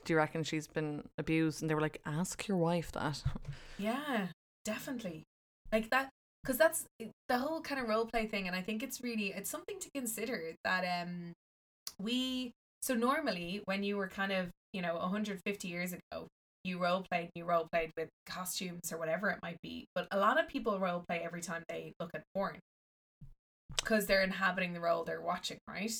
[0.05, 3.23] "Do you reckon she's been abused?" And they were like, "Ask your wife that."
[3.77, 4.27] Yeah,
[4.65, 5.23] definitely.
[5.71, 6.09] Like that
[6.43, 6.85] because that's
[7.27, 9.89] the whole kind of role play thing and i think it's really it's something to
[9.93, 11.33] consider that um
[11.99, 16.27] we so normally when you were kind of you know 150 years ago
[16.63, 20.19] you role played you role played with costumes or whatever it might be but a
[20.19, 22.59] lot of people role play every time they look at porn
[23.77, 25.91] because they're inhabiting the role they're watching right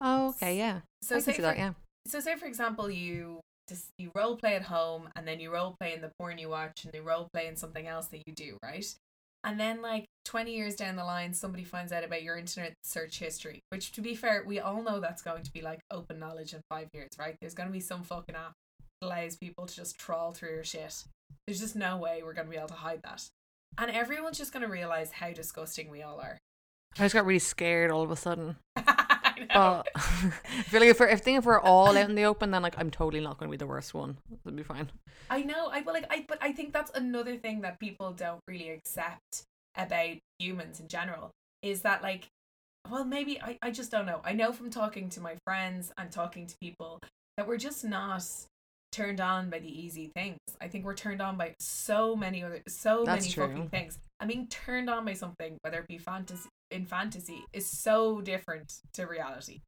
[0.00, 0.80] Oh, okay, yeah.
[1.02, 1.72] so I say can see for, that, yeah.
[2.06, 5.74] so say for example you just you role play at home and then you role
[5.80, 8.32] play in the porn you watch and you role play in something else that you
[8.34, 8.94] do right
[9.42, 13.18] and then like 20 years down the line somebody finds out about your internet search
[13.18, 16.52] history which to be fair we all know that's going to be like open knowledge
[16.52, 18.52] in five years right there's going to be some fucking app
[19.00, 21.04] that allows people to just trawl through your shit
[21.46, 23.26] there's just no way we're going to be able to hide that
[23.78, 26.38] and everyone's just going to realize how disgusting we all are
[26.98, 28.56] I just got really scared all of a sudden.
[29.50, 29.82] I.
[29.84, 30.00] But I
[30.62, 32.78] feel like if we're, if, think if we're all out in the open, then like
[32.78, 34.18] I'm totally not going to be the worst one.
[34.44, 34.90] It'll be fine.
[35.30, 35.68] I know.
[35.68, 39.44] I but like I but I think that's another thing that people don't really accept
[39.76, 41.30] about humans in general
[41.62, 42.28] is that like
[42.90, 44.20] well maybe I, I just don't know.
[44.24, 47.00] I know from talking to my friends and talking to people
[47.36, 48.24] that we're just not
[48.92, 50.38] turned on by the easy things.
[50.60, 53.48] I think we're turned on by so many other so That's many true.
[53.48, 53.98] fucking things.
[54.20, 58.72] i mean turned on by something, whether it be fantasy in fantasy, is so different
[58.94, 59.60] to reality.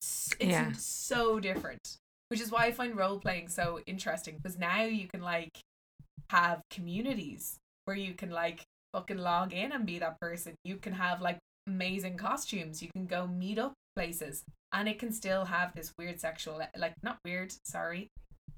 [0.00, 0.72] It's Yeah.
[0.72, 1.96] so different.
[2.28, 5.50] Which is why I find role playing so interesting because now you can like
[6.30, 8.62] have communities where you can like
[8.94, 10.54] fucking log in and be that person.
[10.64, 12.82] You can have like amazing costumes.
[12.82, 16.94] You can go meet up places and it can still have this weird sexual like
[17.02, 18.08] not weird, sorry,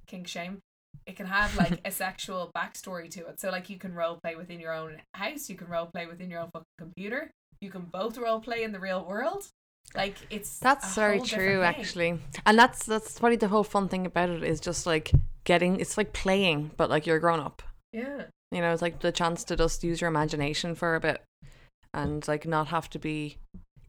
[0.07, 0.61] kink shame.
[1.07, 3.41] It can have like a sexual backstory to it.
[3.41, 6.31] So like you can role play within your own house, you can role play within
[6.31, 7.31] your own fucking computer.
[7.65, 9.49] You can both role play in the real world.
[9.95, 12.19] Like it's That's very true, actually.
[12.45, 15.13] And that's that's probably the whole fun thing about it is just like
[15.45, 15.81] getting.
[15.81, 17.63] It's like playing, but like you're grown up.
[17.93, 18.25] Yeah.
[18.51, 21.23] You know, it's like the chance to just use your imagination for a bit,
[21.95, 23.39] and like not have to be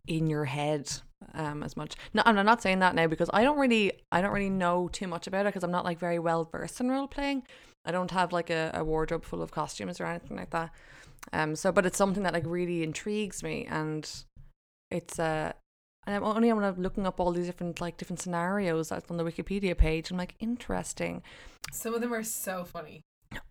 [0.08, 0.90] in your head
[1.34, 1.96] um as much.
[2.14, 4.88] No, and I'm not saying that now because I don't really I don't really know
[4.88, 7.44] too much about it because I'm not like very well versed in role playing.
[7.84, 10.72] I don't have like a, a wardrobe full of costumes or anything like that.
[11.34, 11.56] Um.
[11.56, 14.10] So, but it's something that like really intrigues me, and
[14.92, 15.54] it's uh.
[16.08, 19.18] And I'm only when I'm looking up all these different like different scenarios that's on
[19.18, 20.12] the Wikipedia page.
[20.12, 21.24] I'm like, interesting.
[21.72, 23.02] Some of them are so funny.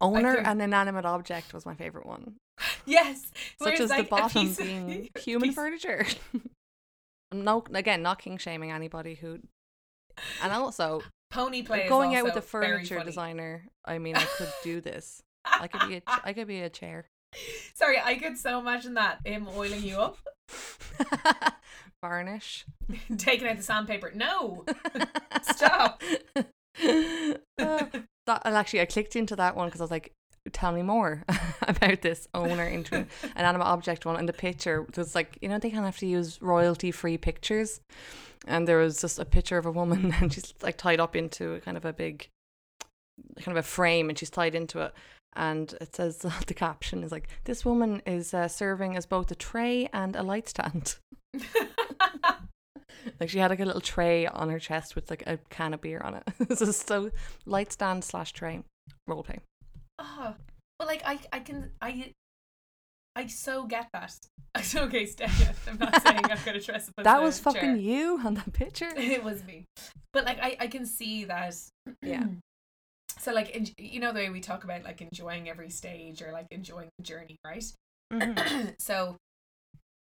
[0.00, 2.34] Owner and inanimate object was my favorite one.
[2.86, 3.32] Yes.
[3.60, 6.06] such as like the bottom of- being human piece- furniture.
[7.32, 9.40] no, again, not kink shaming anybody who,
[10.42, 13.64] and also Pony play going out with a furniture designer.
[13.84, 15.22] I mean, I could do this.
[15.44, 17.06] I could be a, I could be a chair.
[17.74, 20.18] Sorry, I could so imagine that him oiling you up,
[22.02, 22.64] Varnish.
[23.18, 24.12] taking out the sandpaper.
[24.14, 24.64] No,
[25.42, 26.02] Stop.
[26.76, 27.86] Uh,
[28.26, 30.12] that, and actually, I clicked into that one because I was like,
[30.52, 31.24] tell me more
[31.62, 34.16] about this owner into an animal object one.
[34.16, 37.16] And the picture was like, you know, they kind of have to use royalty free
[37.16, 37.80] pictures.
[38.46, 41.54] And there was just a picture of a woman and she's like tied up into
[41.54, 42.28] a kind of a big,
[43.40, 44.92] kind of a frame and she's tied into it.
[45.36, 49.34] And it says the caption is like, this woman is uh, serving as both a
[49.34, 50.96] tray and a light stand.
[53.20, 55.82] Like she had like a little tray on her chest with like a can of
[55.82, 56.22] beer on it.
[56.48, 57.10] this is so
[57.44, 58.62] light stand slash tray
[59.06, 59.40] role roleplay.
[59.98, 60.34] oh,
[60.78, 62.12] but like I, I can, I,
[63.14, 64.14] I so get that.
[64.74, 67.76] okay, Steph, I'm not saying I'm gonna dress up That was fucking chair.
[67.76, 68.88] you on that picture.
[68.96, 69.64] it was me
[70.12, 71.54] but like i i can see that
[72.02, 72.24] Yeah.
[73.18, 76.46] so like you know the way we talk about like enjoying every stage or like
[76.50, 77.64] enjoying the journey right
[78.12, 78.74] Mhm.
[78.78, 79.16] so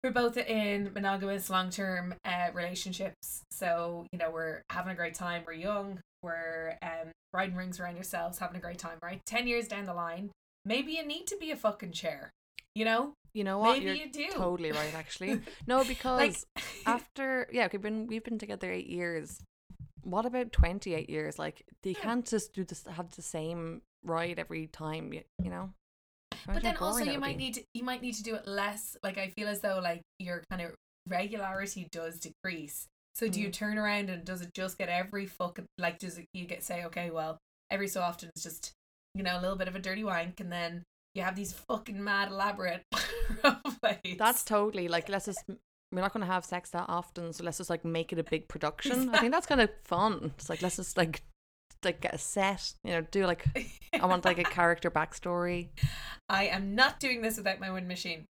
[0.04, 5.44] we're both in monogamous long-term uh, relationships so you know we're having a great time
[5.48, 9.68] we're young we're um riding rings around yourselves having a great time right 10 years
[9.68, 10.30] down the line
[10.66, 12.30] maybe you need to be a fucking chair
[12.76, 13.74] you know You know what?
[13.80, 15.42] maybe You're you do totally right actually.
[15.68, 16.38] No, because like
[16.86, 19.40] after yeah, we've been we've been together eight years.
[20.04, 21.40] What about twenty eight years?
[21.40, 25.70] Like they can't just do this have the same ride every time, you, you know?
[26.46, 27.44] Imagine but then also you might be.
[27.46, 30.02] need to you might need to do it less like i feel as though like
[30.20, 30.74] your kind of
[31.08, 33.54] regularity does decrease so do you Mm.
[33.54, 36.84] turn around and does it just get every fucking like does it you get say
[36.86, 37.38] okay well
[37.70, 38.74] every so often it's just
[39.14, 40.84] you know a little bit of a dirty wank and then
[41.16, 42.82] you have these fucking mad elaborate.
[44.18, 45.44] That's totally like let's just
[45.94, 48.48] we're not gonna have sex that often, so let's just like make it a big
[48.48, 49.10] production.
[49.10, 50.34] I think that's kind of fun.
[50.38, 51.22] It's like let's just like
[51.84, 53.46] like get a set, you know, do like
[54.00, 55.70] I want like a character backstory.
[56.30, 58.26] I am not doing this without my wind machine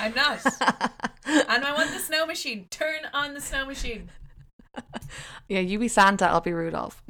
[0.00, 0.40] i'm not
[1.26, 4.10] and i want the snow machine turn on the snow machine
[5.48, 7.02] yeah, you be Santa, I'll be Rudolph.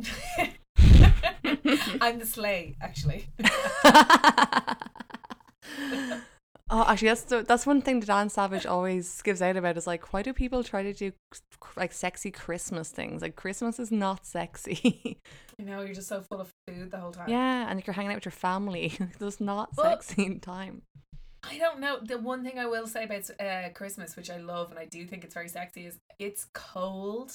[2.00, 3.26] i'm the sleigh actually
[6.68, 9.86] Oh, actually, that's the, that's one thing that Dan Savage always gives out about is
[9.86, 11.12] like, why do people try to do
[11.76, 13.22] like sexy Christmas things?
[13.22, 15.18] Like Christmas is not sexy.
[15.58, 17.30] You know, you're just so full of food the whole time.
[17.30, 18.92] yeah, and if you're hanging out with your family.
[19.20, 20.82] It's not Well- sexy time.
[21.48, 21.98] I don't know.
[22.02, 25.06] The one thing I will say about uh, Christmas, which I love and I do
[25.06, 27.32] think it's very sexy, is it's cold.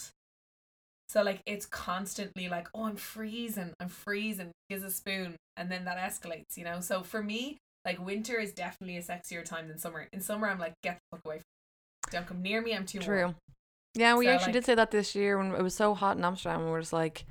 [1.07, 4.51] So like it's constantly like, oh, I'm freezing, I'm freezing.
[4.69, 6.57] Gives a spoon, and then that escalates.
[6.57, 6.79] You know.
[6.81, 10.07] So for me, like winter is definitely a sexier time than summer.
[10.13, 11.35] In summer, I'm like, get the fuck away.
[11.37, 12.17] From me.
[12.17, 12.73] Don't come near me.
[12.75, 13.05] I'm too warm.
[13.05, 13.35] True.
[13.95, 16.17] Yeah, we So, actually like- did say that this year when it was so hot
[16.17, 16.63] in Amsterdam.
[16.65, 17.25] We were just like,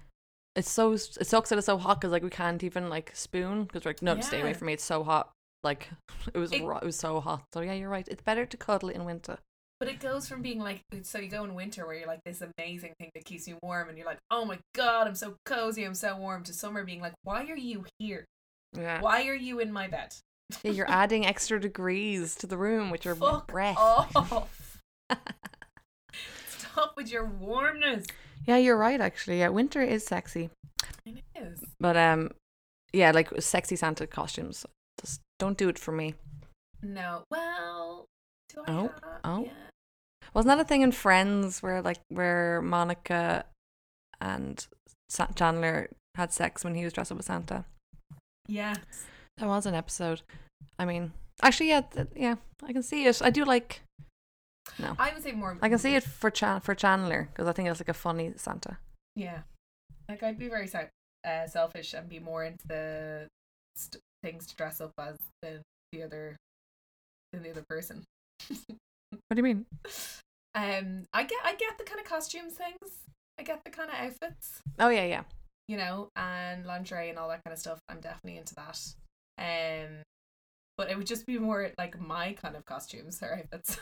[0.57, 3.65] it's so it sucks that it's so hot because like we can't even like spoon
[3.65, 4.73] because we're like, no, stay away from me.
[4.75, 5.31] It's so hot.
[5.63, 5.89] Like
[6.35, 7.43] it was It- it was so hot.
[7.55, 8.07] So yeah, you're right.
[8.09, 9.39] It's better to cuddle in winter.
[9.79, 12.43] But it goes from being like, so you go in winter where you're like this
[12.43, 15.85] amazing thing that keeps you warm, and you're like, oh my god, I'm so cozy,
[15.85, 16.43] I'm so warm.
[16.45, 18.27] To summer being like, why are you here?
[18.75, 19.01] Yeah.
[19.01, 20.15] Why are you in my bed?
[20.63, 23.77] Yeah, you're adding extra degrees to the room with your Fuck breath.
[23.79, 24.79] off.
[26.49, 28.07] Stop with your warmness.
[28.47, 29.01] Yeah, you're right.
[29.01, 30.51] Actually, yeah, winter is sexy,
[31.05, 31.61] It is.
[31.79, 32.31] but um,
[32.93, 34.65] yeah, like sexy Santa costumes.
[35.01, 36.15] Just don't do it for me.
[36.83, 37.25] No.
[37.31, 38.07] Well,
[38.55, 38.93] do I Oh, have?
[39.25, 39.45] oh.
[39.45, 39.53] Yeah.
[40.33, 43.45] Wasn't that a thing in Friends where like where Monica
[44.21, 44.67] and
[45.09, 47.65] Sa- Chandler had sex when he was dressed up as Santa?
[48.47, 48.79] Yes.
[49.41, 50.23] That was an episode.
[50.79, 53.21] I mean, actually, yeah, th- yeah, I can see it.
[53.23, 53.81] I do like.
[54.79, 55.59] No, I would say more.
[55.63, 58.33] I can see it for Chan- for Chandler because I think it's like a funny
[58.37, 58.79] Santa.
[59.17, 59.41] Yeah.
[60.09, 60.91] Like I'd be very se-
[61.27, 63.27] uh, selfish and be more into the
[63.77, 66.37] st- things to dress up as than the other
[67.33, 68.05] than the other person.
[69.27, 69.67] What do you mean?
[70.55, 72.99] Um, I get I get the kind of costumes things.
[73.39, 74.61] I get the kind of outfits.
[74.79, 75.23] Oh yeah, yeah.
[75.67, 77.79] you know, and lingerie and all that kind of stuff.
[77.89, 78.79] I'm definitely into that.
[79.41, 80.03] Um,
[80.77, 83.79] but it would just be more like my kind of costumes Sorry, that's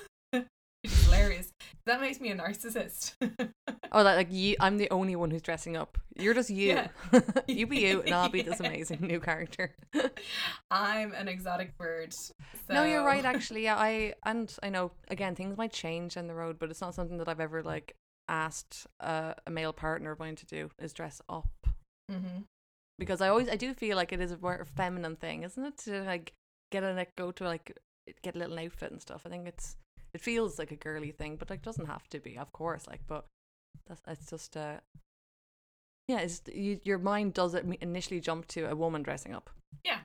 [0.83, 1.51] hilarious.
[1.87, 3.15] That makes me a narcissist.
[3.91, 4.55] Oh, that like you.
[4.61, 5.97] I'm the only one who's dressing up.
[6.15, 6.75] You're just you.
[6.75, 6.89] Yeah.
[7.49, 9.75] you be you, and I'll be this amazing new character.
[10.71, 12.15] I'm an exotic bird.
[12.69, 13.25] No, you're right.
[13.25, 13.77] Actually, yeah.
[13.77, 17.17] I and I know again things might change in the road, but it's not something
[17.17, 17.97] that I've ever like
[18.29, 21.49] asked uh, a male partner of mine to do is dress up
[22.13, 22.45] Mhm.
[22.99, 25.79] Because I always I do feel like it is a more feminine thing, isn't it?
[25.79, 26.33] To like
[26.71, 27.79] get a like go to like
[28.23, 29.23] get a little outfit and stuff.
[29.25, 29.77] I think it's
[30.15, 32.87] it feels like a girly thing, but like doesn't have to be, of course.
[32.87, 33.25] Like, but
[33.87, 34.77] that's it's just uh
[36.09, 39.51] yeah, it's you, your mind does it initially jump to a woman dressing up.
[39.85, 39.99] Yeah,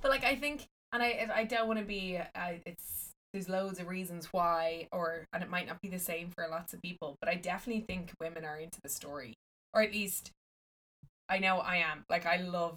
[0.00, 2.18] but like I think, and I I don't want to be.
[2.34, 6.30] I it's there's loads of reasons why, or and it might not be the same
[6.30, 7.16] for lots of people.
[7.20, 9.34] But I definitely think women are into the story,
[9.74, 10.30] or at least
[11.28, 12.04] I know I am.
[12.08, 12.76] Like I love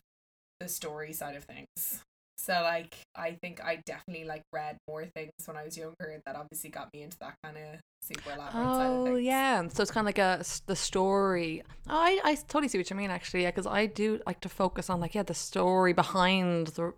[0.60, 2.02] the story side of things.
[2.38, 6.36] So like I think I definitely like read more things when I was younger that
[6.36, 9.20] obviously got me into that kind of super elaborate side of Oh things.
[9.26, 11.64] yeah, so it's kind of like a the story.
[11.88, 13.44] Oh, I I totally see what you mean actually.
[13.44, 16.94] Yeah, because I do like to focus on like yeah the story behind the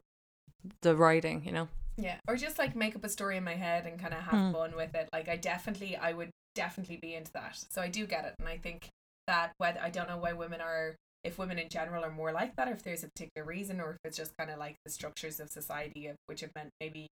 [0.81, 1.43] the writing.
[1.45, 1.67] You know.
[1.97, 4.39] Yeah, or just like make up a story in my head and kind of have
[4.39, 4.51] Hmm.
[4.51, 5.09] fun with it.
[5.13, 7.63] Like I definitely, I would definitely be into that.
[7.69, 8.87] So I do get it, and I think
[9.27, 12.55] that whether I don't know why women are, if women in general are more like
[12.55, 14.91] that, or if there's a particular reason, or if it's just kind of like the
[14.91, 17.07] structures of society of which have meant maybe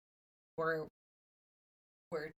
[0.57, 0.85] we're
[2.11, 2.31] we're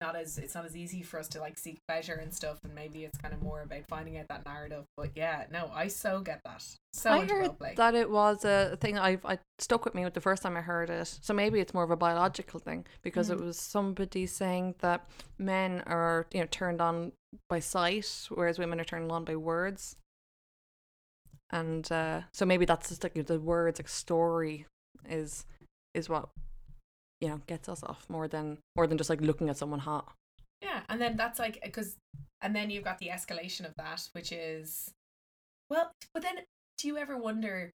[0.00, 2.74] not as it's not as easy for us to like seek pleasure and stuff, and
[2.74, 4.84] maybe it's kind of more about finding out that narrative.
[4.96, 6.62] But yeah, no, I so get that.
[6.92, 10.20] So I heard that it was a thing I've I stuck with me with the
[10.20, 11.18] first time I heard it.
[11.22, 13.46] So maybe it's more of a biological thing because it Mm.
[13.46, 15.08] was somebody saying that
[15.38, 17.12] men are you know turned on
[17.48, 19.96] by sight, whereas women are turned on by words.
[21.50, 24.66] And uh, so maybe that's just like the words, like story,
[25.08, 25.44] is
[25.94, 26.28] is what
[27.20, 30.12] you know gets us off more than more than just like looking at someone hot.
[30.62, 31.96] Yeah, and then that's like because,
[32.40, 34.90] and then you've got the escalation of that, which is,
[35.70, 36.36] well, but then
[36.78, 37.70] do you ever wonder,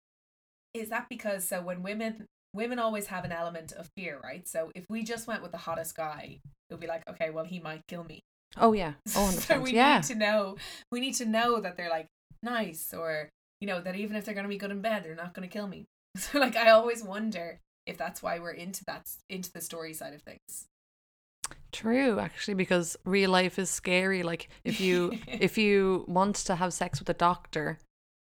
[0.73, 4.47] is that because so when women women always have an element of fear, right?
[4.47, 7.45] So if we just went with the hottest guy, it would be like, okay, well
[7.45, 8.21] he might kill me.
[8.57, 9.97] Oh yeah, oh so we yeah.
[9.97, 10.55] need to know,
[10.91, 12.07] we need to know that they're like
[12.41, 13.29] nice, or
[13.61, 15.67] you know that even if they're gonna be good in bed, they're not gonna kill
[15.67, 15.85] me.
[16.17, 20.13] So like I always wonder if that's why we're into that into the story side
[20.13, 20.65] of things.
[21.71, 24.23] True, actually, because real life is scary.
[24.23, 27.77] Like if you if you want to have sex with a doctor,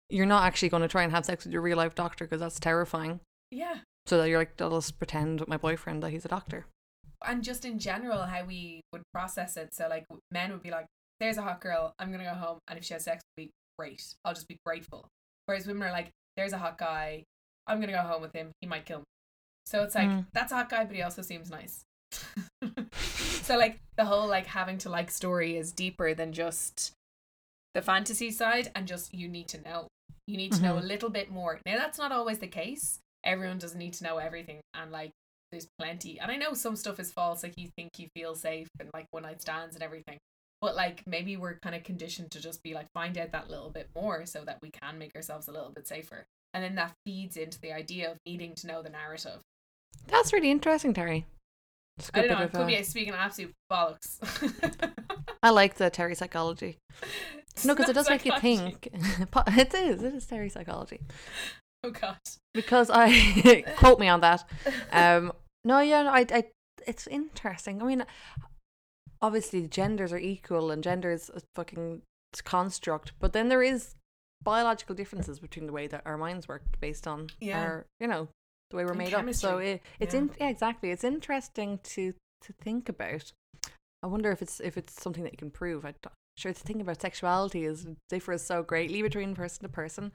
[0.08, 2.40] you're not actually going to try and have sex with your real life doctor because
[2.40, 3.20] that's terrifying.
[3.50, 3.78] Yeah.
[4.06, 6.66] So that you're like, I'll just pretend with my boyfriend that he's a doctor.
[7.26, 10.86] and just in general how we would process it so like men would be like
[11.20, 13.50] there's a hot girl i'm gonna go home and if she has sex with me
[13.78, 15.06] great i'll just be grateful
[15.46, 17.22] whereas women are like there's a hot guy
[17.66, 19.04] i'm gonna go home with him he might kill me
[19.66, 20.26] So it's like Mm.
[20.34, 21.84] that's a hot guy, but he also seems nice.
[23.42, 26.92] so like the whole like having to like story is deeper than just
[27.74, 29.88] the fantasy side and just you need to know.
[30.26, 30.88] You need to know a Mhm.
[30.88, 31.60] little bit more.
[31.66, 33.00] Now that's not always the case.
[33.24, 35.10] Everyone doesn't need to know everything and like
[35.50, 38.68] there's plenty and I know some stuff is false, like you think you feel safe
[38.78, 40.18] and like one night stands and everything.
[40.64, 43.68] But like maybe we're kind of conditioned to just be like find out that little
[43.68, 46.24] bit more so that we can make ourselves a little bit safer.
[46.54, 49.42] And then that feeds into the idea of needing to know the narrative.
[50.06, 51.24] That's really interesting, Terri.
[51.98, 52.36] It's a I don't know.
[52.36, 54.18] bit I of, could be speaking absolute bollocks.
[55.42, 56.78] I like the Terri psychology.
[57.62, 58.88] No, because it does make you think.
[59.48, 60.02] It is.
[60.02, 61.00] It is Terri psychology.
[61.82, 62.16] Oh god.
[62.54, 64.44] Because I quote me on that.
[64.90, 66.44] Um, no, yeah, no, I, I,
[66.86, 67.82] it's interesting.
[67.82, 68.06] I mean,
[69.22, 72.02] obviously genders are equal and gender is a fucking
[72.44, 73.94] construct, but then there is
[74.42, 77.60] biological differences between the way that our minds work based on Yeah.
[77.62, 78.28] our, you know,
[78.70, 79.32] the way we're And made up.
[79.34, 80.20] So it, it's Yeah.
[80.20, 80.90] in, yeah, exactly.
[80.90, 83.32] It's interesting to to think about.
[84.02, 85.86] I wonder if it's if it's something that you can prove.
[85.86, 90.12] I don't- sure to think about sexuality is differs so greatly between person to person.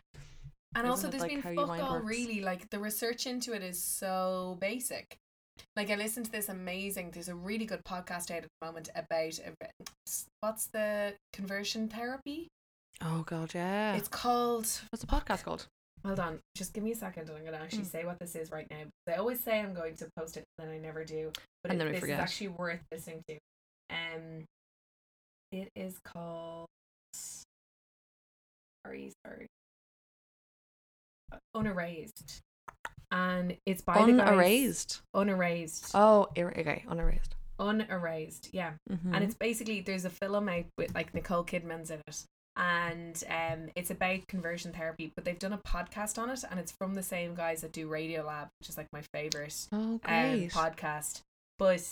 [0.76, 2.06] And Isn't also, there's like been fuck all works?
[2.06, 2.42] really.
[2.42, 5.18] Like the research into it is so basic.
[5.76, 7.12] Like I listened to this amazing.
[7.12, 9.68] There's a really good podcast out at the moment about uh,
[10.42, 12.48] what's the conversion therapy.
[13.02, 13.96] Oh god, yeah.
[13.96, 14.68] It's called.
[14.90, 15.68] What's the podcast called?
[16.06, 17.92] Hold on, just give me a second, and I'm gonna actually Mm.
[17.92, 18.84] say what this is right now.
[19.08, 21.32] I always say I'm going to post it, and then I never do.
[21.62, 22.20] But And it, then this forget.
[22.20, 23.38] is actually worth listening to.
[23.90, 24.46] Um,
[25.52, 26.68] it is called.
[28.86, 29.48] Sorry, sorry.
[31.54, 32.40] Unerased,
[33.12, 34.30] and it's by the guys.
[34.30, 35.02] Unerased.
[35.14, 35.92] Unerased.
[35.94, 37.36] Oh, er- okay, unerased.
[37.60, 38.50] Unerased.
[38.54, 38.74] Yeah.
[38.90, 39.14] Mm-hmm.
[39.14, 42.24] and it's basically there's a film out with like Nicole Kidman's in it,
[42.56, 45.12] and um, it's about conversion therapy.
[45.16, 47.90] But they've done a podcast on it, and it's from the same guys that do
[47.90, 51.22] Radiolab, which is like my favorite oh um, podcast.
[51.58, 51.84] But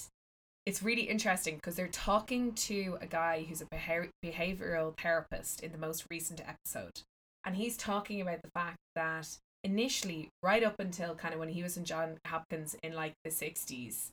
[0.65, 5.72] it's really interesting because they're talking to a guy who's a behav- behavioral therapist in
[5.72, 7.01] the most recent episode,
[7.45, 11.64] and he's talking about the fact that initially, right up until kind of when he
[11.64, 14.12] was in John Hopkins in like the sixties,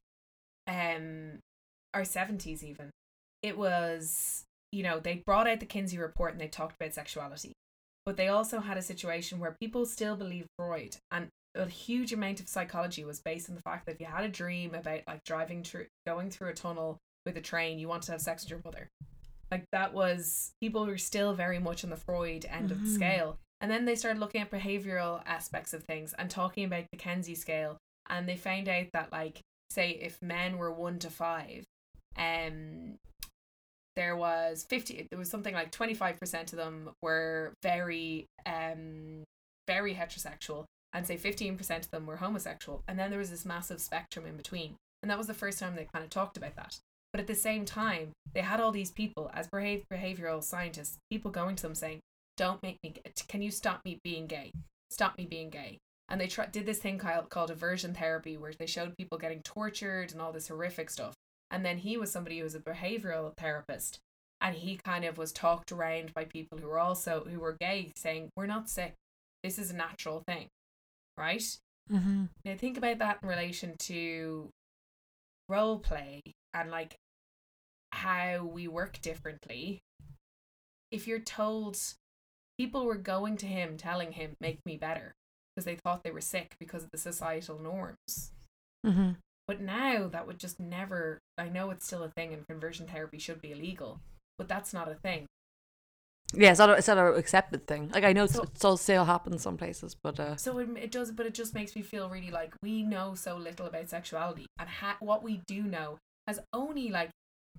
[0.66, 1.38] um,
[1.94, 2.90] or seventies even,
[3.42, 7.52] it was you know they brought out the Kinsey report and they talked about sexuality,
[8.06, 12.40] but they also had a situation where people still believed Freud and a huge amount
[12.40, 15.22] of psychology was based on the fact that if you had a dream about like
[15.24, 18.50] driving through going through a tunnel with a train you want to have sex with
[18.50, 18.88] your mother.
[19.52, 22.94] Like that was people were still very much on the freud end of the Mhm.
[22.94, 26.98] scale and then they started looking at behavioral aspects of things and talking about the
[26.98, 27.78] Kinsey scale.
[28.10, 29.40] And they found out that like
[29.70, 31.64] say if men were 1 to 5
[32.18, 32.96] um
[33.96, 39.24] there was 50 there was something like 25% of them were very um
[39.66, 40.66] very heterosexual.
[40.92, 42.82] And say 15% of them were homosexual.
[42.86, 44.74] And then there was this massive spectrum in between.
[45.02, 46.76] And that was the first time they kind of talked about that.
[47.12, 51.30] But at the same time they had all these people as behav- behavioral scientists people
[51.30, 52.00] going to them saying
[52.36, 52.94] don't make me
[53.28, 54.52] can you stop me being gay?
[54.90, 55.78] Stop me being gay.
[56.08, 60.12] And they did this thing called, called aversion therapy where they showed people getting tortured
[60.12, 61.14] and all this horrific stuff.
[61.50, 63.98] And then he was somebody who was a behavioral therapist.
[64.40, 67.92] And he kind of was talked around by people who were also who were gay
[67.96, 68.94] saying we're not sick.
[69.42, 70.48] This is a natural thing.
[71.16, 71.44] Right?
[71.92, 72.24] Mm-hmm.
[72.46, 74.48] now think about that in relation to
[75.50, 76.22] role play
[76.54, 76.96] and like
[77.92, 79.80] how we work differently.
[80.90, 81.78] If you're told
[82.58, 85.12] people were going to him telling him make me better
[85.54, 88.32] because they thought they were sick because of the societal norms
[88.86, 89.12] Mm-hmm.
[89.48, 93.18] but now that would just never i know it's still a thing and conversion therapy
[93.18, 94.00] should be illegal
[94.36, 95.24] but that's not a thing
[96.34, 97.90] Yeah, it's not a, it's not a accepted thing.
[97.94, 100.90] Like I know So- it still still happens some places, but uh, So it, it
[100.90, 104.46] does, but it just makes me feel really like we know so little about sexuality,
[104.58, 107.10] and ha- what we do know has only like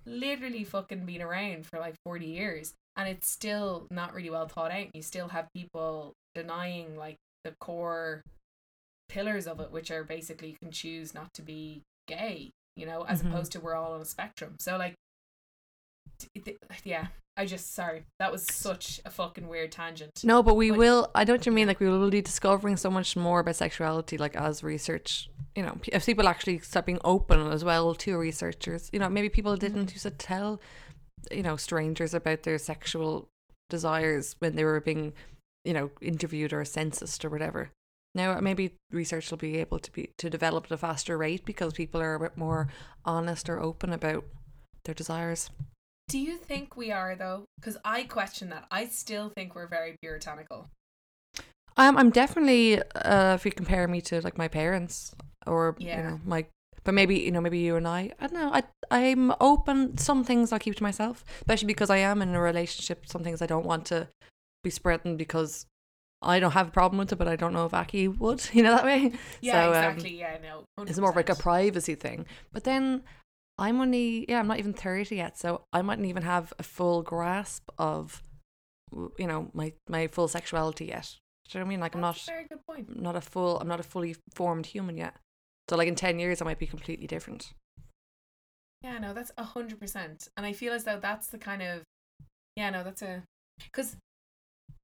[0.06, 4.72] literally fucking been around for like forty years, and it's still not really well thought
[4.72, 4.88] out.
[4.94, 8.22] You still have people denying like the core
[9.10, 13.04] pillars of it, which are basically you can choose not to be gay, you know,
[13.04, 13.30] as Mhm.
[13.30, 14.56] opposed to we're all on a spectrum.
[14.60, 14.96] So like,
[16.44, 20.24] th- yeah, I just sorry that was such a fucking weird tangent.
[20.24, 21.12] no, but we But- will.
[21.14, 21.68] I don't you mean.
[21.68, 25.30] Like we will be discovering so much more about sexuality, like as research.
[25.56, 28.90] You know, if people actually start being open as well to researchers.
[28.94, 30.60] You know, maybe people didn't used to tell,
[31.32, 33.28] you know, strangers about their sexual
[33.70, 35.14] desires when they were being,
[35.64, 37.72] you know, interviewed or censused or whatever.
[38.14, 41.74] Now maybe research will be able to be to develop at a faster rate because
[41.74, 42.70] people are a bit more
[43.04, 44.24] honest or open about
[44.86, 45.50] their desires.
[46.08, 47.46] Do you think we are though?
[47.58, 48.68] Because I question that.
[48.72, 50.70] I still think we're very puritanical.
[51.78, 55.14] Um, I'm definitely, uh, if you compare me to like my parents,
[55.46, 55.98] or Yeah.
[55.98, 56.46] you know my
[56.86, 60.24] but maybe you know maybe you and I I don't know I I'm open some
[60.24, 63.46] things I'll keep to myself especially because I am in a relationship some things I
[63.48, 64.08] don't want to
[64.64, 65.66] be spreading because
[66.22, 68.64] I don't have a problem with it but I don't know if Aki would you
[68.64, 69.12] know that way
[69.42, 70.20] Yeah, So, um, exactly.
[70.20, 70.64] yeah, no.
[70.88, 73.04] it's more of like a privacy thing but then
[73.58, 77.02] I'm only yeah I'm not even 30 yet so I mightn't even have a full
[77.02, 78.22] grasp of
[79.18, 81.16] you know my my full sexuality yet
[81.50, 82.88] do you know what I mean like I'm not a very good point.
[82.96, 85.16] I'm not a full I'm not a fully formed human yet.
[85.70, 87.54] So like in ten years I might be completely different.
[88.82, 90.28] Yeah, no, that's a hundred percent.
[90.38, 91.84] And I feel as though that's the kind of
[92.56, 93.24] yeah, no, that's a
[93.64, 93.96] because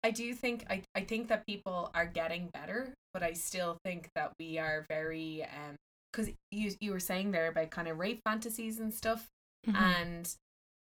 [0.03, 4.09] I do think I, I think that people are getting better, but I still think
[4.15, 5.75] that we are very um
[6.11, 9.27] because you you were saying there about kind of rape fantasies and stuff,
[9.67, 9.75] Mm-hmm.
[9.75, 10.35] and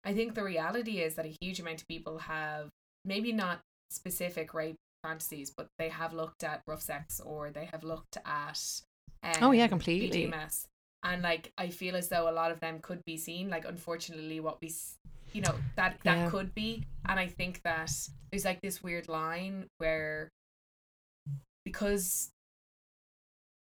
[0.03, 2.67] I think the reality is that a huge amount of people have
[3.05, 7.83] maybe not specific rape fantasies, but they have looked at rough sex or they have
[7.85, 8.81] looked at
[9.23, 10.31] um, Oh, yeah, completely.
[11.03, 13.49] And like I feel as though a lot of them could be seen.
[13.49, 14.73] Like unfortunately, what we,
[15.31, 16.29] you know, that that Yeah.
[16.29, 16.85] could be.
[17.07, 17.91] And I think that
[18.31, 20.29] there's like this weird line where
[21.63, 22.31] because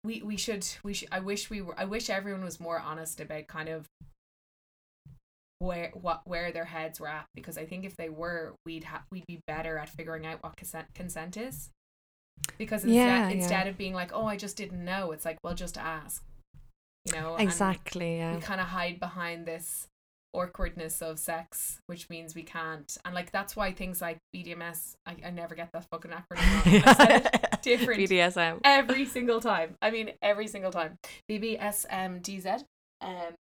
[0.04, 3.20] we we should we should I wish we were I wish everyone was more honest
[3.20, 3.86] about kind of
[5.58, 9.04] where what where their heads were at because I think if they were we'd ha-
[9.10, 11.70] we'd be better at figuring out what consent consent is
[12.58, 13.30] because instead, Yeah,
[13.64, 13.64] yeah.
[13.68, 16.22] of being like oh I just didn't know it's like well just ask
[17.06, 18.34] you know and Exactly, yeah.
[18.34, 19.88] we kind of hide behind this
[20.34, 25.16] awkwardness of sex which means we can't and like that's why things like BDMS I,
[25.24, 26.82] I never get that fucking acronym wrong.
[26.84, 28.60] I said it different BDSM.
[28.62, 29.76] every single time.
[29.80, 30.98] I mean, every single time.
[31.30, 32.64] BBSMDZ.
[33.00, 33.34] Um,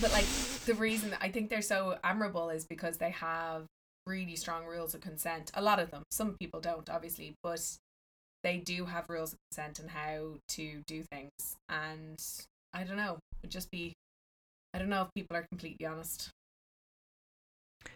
[0.00, 0.26] but like
[0.66, 3.64] the reason I think they're so admirable is because they have
[4.06, 5.50] really strong rules of consent.
[5.54, 6.02] A lot of them.
[6.10, 7.60] Some people don't, obviously, but
[8.42, 11.56] they do have rules of consent and how to do things.
[11.68, 12.18] And
[12.72, 13.18] I don't know.
[13.42, 13.92] It'd just be.
[14.74, 16.30] I don't know if people are completely honest.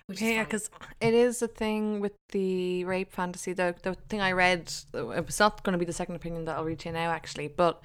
[0.09, 0.70] Yeah, because
[1.01, 3.53] it is a thing with the rape fantasy.
[3.53, 6.57] The the thing I read, it was not going to be the second opinion that
[6.57, 7.82] I'll read to you now, actually, but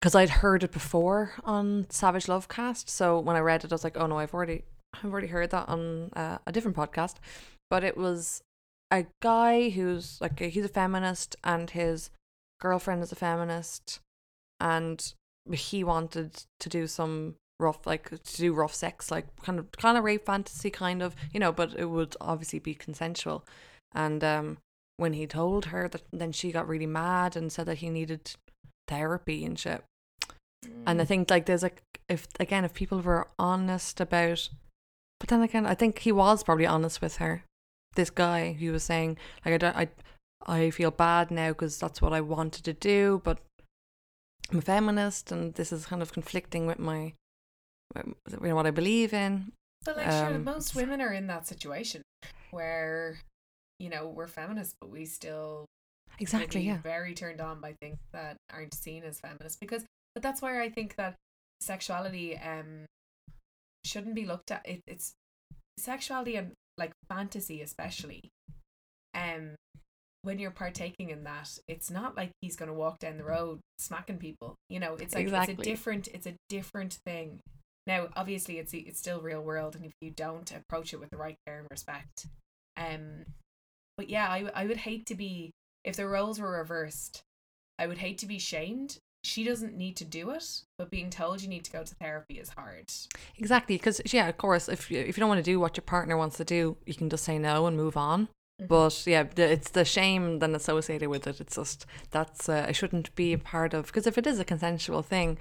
[0.00, 3.84] because I'd heard it before on Savage Lovecast, so when I read it, I was
[3.84, 4.64] like, oh no, I've already
[4.94, 7.16] I've already heard that on uh, a different podcast.
[7.70, 8.42] But it was
[8.90, 12.10] a guy who's like he's a feminist, and his
[12.60, 14.00] girlfriend is a feminist,
[14.60, 15.12] and
[15.50, 19.98] he wanted to do some rough like to do rough sex like kind of kind
[19.98, 23.44] of rape fantasy kind of you know but it would obviously be consensual.
[23.94, 24.58] And um
[24.96, 28.32] when he told her that then she got really mad and said that he needed
[28.86, 29.82] therapy and shit.
[30.86, 31.08] And i Mm.
[31.08, 34.48] think like there's like if again if people were honest about
[35.20, 37.44] but then again i think he was probably honest with her
[37.98, 39.88] this guy he was saying like i don't i
[40.46, 43.38] i feel bad now because that's what i wanted to do but
[44.50, 47.12] i'm a feminist and this is kind of conflicting with my
[47.96, 48.14] you
[48.48, 49.50] know what i believe in
[49.84, 52.02] But like, sure, Um, most women are in that situation
[52.50, 53.18] where,
[53.78, 55.66] you know, we're feminists, but we still
[56.18, 59.60] exactly yeah very turned on by things that aren't seen as feminist.
[59.60, 59.84] Because,
[60.14, 61.14] but that's where I think that
[61.60, 62.86] sexuality um
[63.84, 64.62] shouldn't be looked at.
[64.66, 65.14] It, it's
[65.78, 68.30] sexuality and like fantasy, especially.
[69.14, 69.56] Um,
[70.22, 74.18] when you're partaking in that, it's not like he's gonna walk down the road smacking
[74.18, 74.54] people.
[74.68, 77.40] You know, it's like it's a different, it's a different thing.
[77.86, 81.16] Now, obviously, it's it's still real world, and if you don't approach it with the
[81.16, 82.26] right care and respect,
[82.76, 83.24] um,
[83.96, 85.52] but yeah, I I would hate to be
[85.84, 87.22] if the roles were reversed.
[87.78, 88.98] I would hate to be shamed.
[89.28, 90.46] She doesn't need to do it,
[90.78, 92.86] but being told you need to go to therapy is hard.
[93.36, 95.82] exactly because yeah of course if you, if you don't want to do what your
[95.96, 98.28] partner wants to do you can just say no and move on
[98.60, 98.68] Mhm.
[98.68, 102.74] but yeah the, it's the shame then associated with it it's just that's uh, it
[102.74, 105.38] shouldn't be a part of because if it is a consensual thing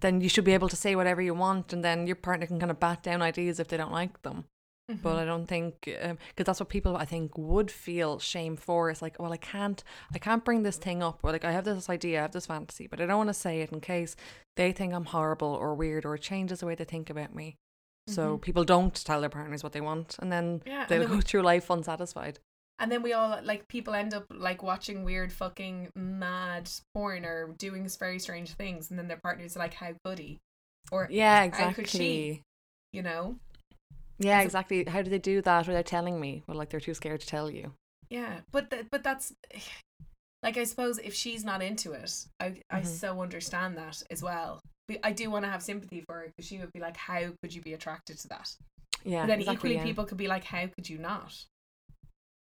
[0.00, 2.60] then you should be able to say whatever you want and then your partner can
[2.60, 4.44] kind of bat down ideas if they don't like them
[4.88, 5.18] but Mhm.
[5.18, 8.88] I don't think because that's what people I think would feel shame for.
[8.90, 9.82] It's like, well, I can't,
[10.14, 12.46] I can't bring this thing up, or like I have this idea, I have this
[12.46, 14.14] fantasy, but I don't want to say it in case
[14.56, 17.56] they think I'm horrible or weird, or it changes the way they think about me.
[18.08, 18.42] So Mhm.
[18.42, 21.22] people don't tell their partners what they want, and then Yeah, they'll then go we-
[21.22, 22.38] through life unsatisfied.
[22.78, 27.48] And then we all like people end up like watching weird fucking mad porn or
[27.58, 30.38] doing very strange things, and then their partners are like, "How he?"
[30.92, 31.96] Or Yeah, How could she?
[32.28, 32.42] exactly.
[32.92, 33.38] you know,
[34.18, 34.84] Yeah, exactly.
[34.84, 36.42] How do they do that without telling me?
[36.46, 37.72] Well, like they're too scared to tell you.
[38.10, 38.40] yeah.
[38.52, 39.32] But th- but that's
[40.42, 42.86] like I suppose if she's not into it, I I Mhm.
[42.86, 44.60] so understand that as well.
[44.88, 47.32] But I do want to have sympathy for her because she would be like, "How
[47.42, 48.54] could you be attracted to that?"
[49.04, 49.84] Yeah, but then exactly, equally, yeah.
[49.84, 51.44] people could be like, "How could you not?"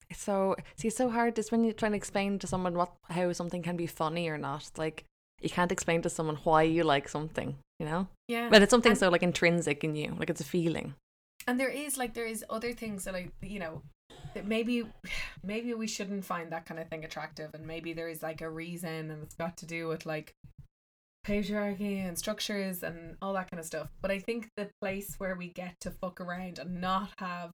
[0.09, 1.39] It's so see, it's so hard.
[1.39, 4.37] It's when you're trying to explain to someone what how something can be funny or
[4.37, 4.69] not.
[4.77, 5.05] Like
[5.41, 8.07] you can't explain to someone why you like something, you know?
[8.27, 8.49] Yeah.
[8.49, 10.93] But it's something And- so like intrinsic in you, like it's a feeling.
[11.47, 13.81] And there is like there is other things that I you know
[14.33, 14.83] that maybe
[15.43, 17.51] maybe we shouldn't find that kind of thing attractive.
[17.53, 20.33] And maybe there is like a reason and it's got to do with like
[21.25, 23.89] patriarchy and structures and all that kind of stuff.
[24.01, 27.51] But I think the place where we get to fuck around and not have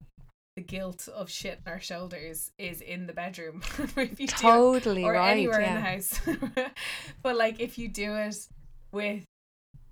[0.56, 3.62] the guilt of shit on our shoulders is in the bedroom.
[3.98, 5.32] If you do it- Totally or right.
[5.32, 6.20] anywhere in the house.
[7.24, 8.36] But like if you do it
[8.92, 9.24] with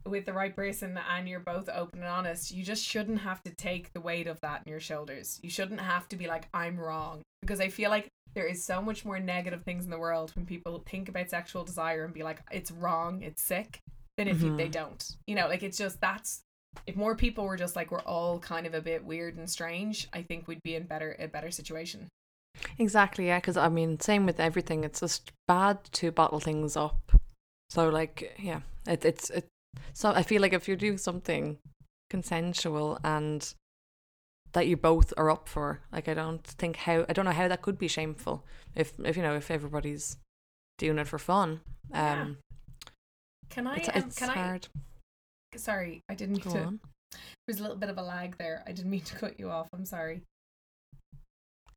[0.09, 3.53] with the right person and you're both open and honest you just shouldn't have to
[3.55, 6.79] take the weight of that in your shoulders you shouldn't have to be like i'm
[6.79, 10.31] wrong because i feel like there is so much more negative things in the world
[10.35, 13.79] when people think about sexual desire and be like it's wrong it's sick
[14.17, 14.71] than if you, they Mhm.
[14.71, 16.41] don't you know like it's just that's
[16.85, 20.07] if more people were just like we're all kind of a bit weird and strange
[20.13, 22.07] i think we'd be in better a better situation
[22.79, 23.37] Exactly, yeah.
[23.39, 24.83] Because I mean, same with everything.
[24.83, 26.97] It's just bad to bottle things up.
[27.69, 29.45] So like, yeah, it, it's it.
[29.93, 31.57] So I feel like if you're doing something
[32.09, 33.53] consensual and
[34.53, 37.47] that you both are up for, like, I don't think how I don't know how
[37.47, 40.17] that could be shameful if if you know if everybody's
[40.77, 41.61] doing it for fun.
[41.91, 42.21] Yeah.
[42.21, 42.37] Um,
[43.49, 44.67] can i it's um, it's can hard.
[45.53, 46.79] i sorry i didn't Go to on.
[47.47, 48.63] There's a little bit of a lag there.
[48.67, 49.69] I didn't mean to cut you off.
[49.73, 50.21] I'm sorry.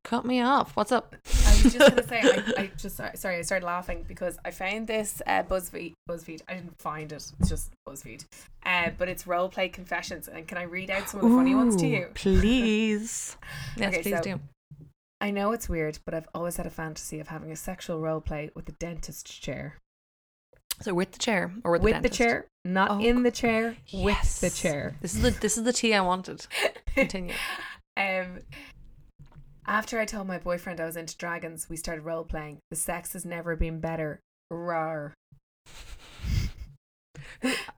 [0.03, 0.75] Cut me off.
[0.75, 1.15] What's up?
[1.63, 2.21] Was just gonna say.
[2.23, 3.37] I, I just sorry.
[3.37, 5.93] I started laughing because I found this uh, BuzzFeed.
[6.09, 6.41] BuzzFeed.
[6.47, 7.31] I didn't find it.
[7.39, 8.25] It's just BuzzFeed.
[8.65, 10.27] Uh, but it's role play confessions.
[10.27, 12.07] And can I read out some of the funny ones to you?
[12.13, 13.37] Please.
[13.77, 14.39] yes, Okay, please so- do.
[15.19, 18.21] I know it's weird, but I've always had a fantasy of having a sexual role
[18.21, 19.77] play with a dentist chair.
[20.81, 23.77] So with the chair or with, with the, the chair, not Oh, in the chair.
[23.93, 24.95] With the chair.
[25.01, 26.47] This is the this is the tea I wanted.
[26.95, 27.35] Continue.
[27.97, 28.39] um,
[29.67, 32.59] after I told my boyfriend I was into dragons, we started role playing.
[32.69, 34.19] The sex has never been better.
[34.49, 35.13] Rar.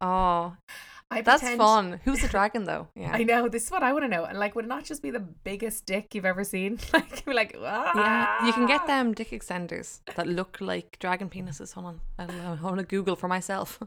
[0.01, 0.55] Oh,
[1.11, 1.99] I that's pretend- fun.
[2.05, 2.87] Who's the dragon though?
[2.95, 3.11] Yeah.
[3.13, 3.47] I know.
[3.47, 4.23] This is what I want to know.
[4.25, 6.79] And like, would it not just be the biggest dick you've ever seen?
[6.93, 11.29] Like, be like, Yeah, you can get "Ah." them dick extenders that look like dragon
[11.29, 11.73] penises.
[11.73, 13.79] Hold on, I'll, uh, I want to Google for myself.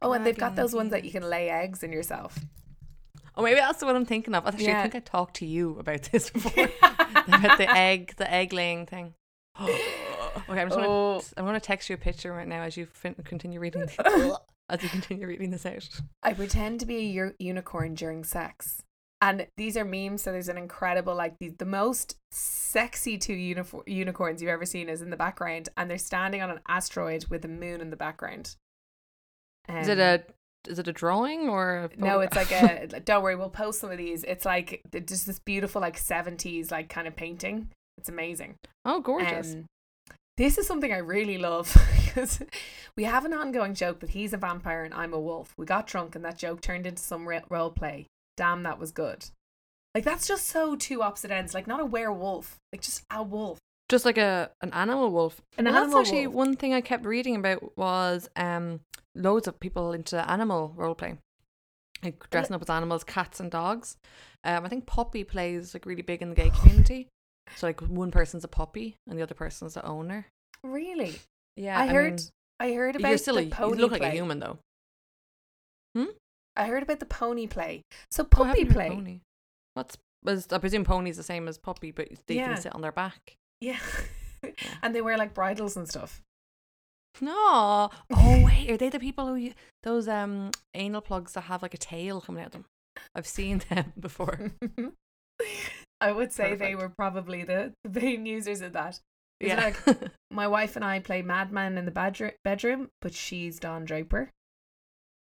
[0.00, 2.38] Oh, and they've got Dragon those ones that you can lay eggs in yourself.
[3.36, 4.46] Oh, maybe that's what I'm thinking of.
[4.46, 4.80] Actually, Yeah.
[4.80, 6.68] I think I talked to you about this before.
[6.82, 9.14] about the egg, the egg laying thing.
[9.60, 9.80] okay,
[10.48, 11.22] I'm just gonna, Oh.
[11.36, 13.82] I'm gonna text you a picture right now as you fin- continue reading.
[13.82, 14.38] The,
[14.70, 15.88] as you continue reading this out.
[16.22, 18.82] I pretend to be a u- unicorn during sex.
[19.22, 23.82] And these are memes, so there's an incredible, like, the, the most sexy two unifor-
[23.86, 27.44] unicorns you've ever seen is in the background, and they're standing on an asteroid with
[27.44, 28.56] a moon in the background.
[29.68, 30.20] Is it Um, a
[30.68, 32.86] is it a drawing or a No, it's like a.
[33.04, 34.24] Don't worry, we'll post some of these.
[34.24, 37.68] It's like just this beautiful, like, 70s, like, kind of painting.
[37.98, 38.54] It's amazing.
[38.84, 39.54] oh gorgeous.
[39.54, 39.66] Um,
[40.36, 42.40] this is something I really love because
[42.96, 45.52] we have an ongoing joke that he's a vampire and I'm a wolf.
[45.58, 48.06] We got drunk and that joke turned into some re- role play.
[48.38, 49.26] Damn, that was good.
[49.94, 51.52] Like that's just so two opposite ends.
[51.52, 53.58] Like not a werewolf, like just a wolf.
[53.90, 55.42] just like a an animal wolf.
[55.58, 56.36] An Well, animal that's actually wolf.
[56.36, 58.80] one thing I kept reading about was um
[59.14, 61.16] loads of people into animal role play,
[62.02, 63.96] like dressing up as animals, cats and dogs.
[64.44, 67.08] Um, I think puppy plays like really big in the gay community.
[67.56, 70.26] So like one person's a puppy and the other person's the owner.
[70.62, 71.18] Really?
[71.56, 72.12] Yeah, I heard.
[72.20, 72.28] mean,
[72.60, 73.98] I heard about you're still the a, you look play.
[74.00, 74.58] like a human though.
[75.96, 76.04] Hmm.
[76.56, 77.82] I heard about the pony play.
[78.10, 78.88] So Oh, puppy haven't play.
[78.90, 79.20] Pony.
[79.74, 82.48] What's was I presume pony's the same as puppy, but they Yeah.
[82.52, 83.34] can sit on their back.
[83.60, 83.78] Yeah.
[84.82, 86.20] and they wear like bridles and stuff.
[87.20, 87.90] No.
[88.12, 89.50] Oh wait, are they the people who
[89.82, 92.64] those um anal plugs that have like a tail coming out of them?
[93.14, 94.52] I've seen them before.
[96.00, 99.00] I would say they were probably the, the main users of that.
[99.40, 99.56] Yeah.
[99.86, 99.98] like-
[100.30, 104.30] My wife and I play Mad Men in the badger- bedroom, but she's Don Draper.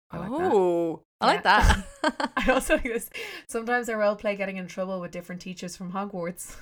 [0.09, 0.51] I like that.
[0.53, 1.81] oh, I like Yeah.
[2.03, 2.31] that.
[2.37, 3.09] I also like this.
[3.49, 6.55] Sometimes I role play getting in trouble with different teachers from Hogwarts.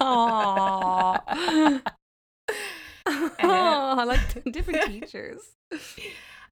[0.00, 1.80] Aw.
[3.40, 5.40] Uh, I like different teachers.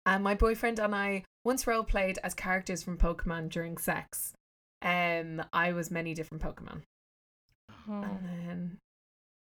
[0.04, 4.32] and my boyfriend and I once role played as characters from Pokemon during sex.
[4.82, 6.82] Um, I was many different Pokemon,
[7.88, 8.78] and then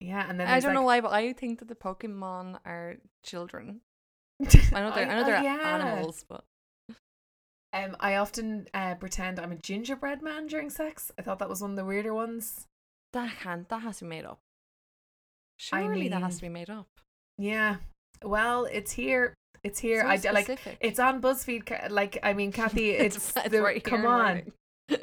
[0.00, 3.80] yeah, and then I don't know why, but I think that the Pokemon are children.
[4.40, 5.74] I know they're I, know oh, they're yeah.
[5.74, 6.44] animals, but
[7.72, 11.10] Um, I often uh, pretend I'm a gingerbread man during sex.
[11.18, 12.66] I thought that was one of the weirder ones.
[13.12, 13.68] that can't.
[13.68, 14.40] That has to be made up.
[15.72, 16.86] I Surely that has to be made up.
[17.36, 17.76] Yeah.
[18.24, 19.34] Well, it's here.
[19.62, 20.02] It's here.
[20.02, 20.78] So I d- like.
[20.80, 21.90] It's on BuzzFeed.
[21.90, 24.42] Like, I mean, Kathi, it's, it's the, right come on.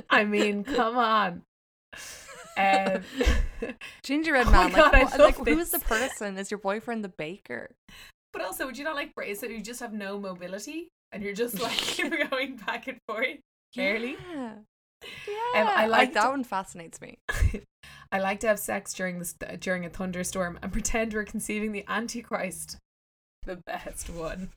[0.09, 1.43] I mean, come on.
[2.57, 3.01] Um,
[4.03, 4.71] Gingerbread Oh man.
[4.71, 6.37] God, like, what, like who is the person?
[6.37, 7.71] Is your boyfriend the baker?
[8.31, 11.33] But also, would you not like brace so you just have no mobility and you're
[11.33, 11.97] just like
[12.29, 13.39] going back and forth?
[13.75, 14.17] Barely.
[14.33, 14.53] Yeah.
[15.03, 15.73] Yeah.
[15.75, 17.19] I like that one fascinates me.
[18.11, 21.71] I like to have sex during the st- during a thunderstorm and pretend we're conceiving
[21.71, 22.77] the Antichrist.
[23.45, 24.49] The best one.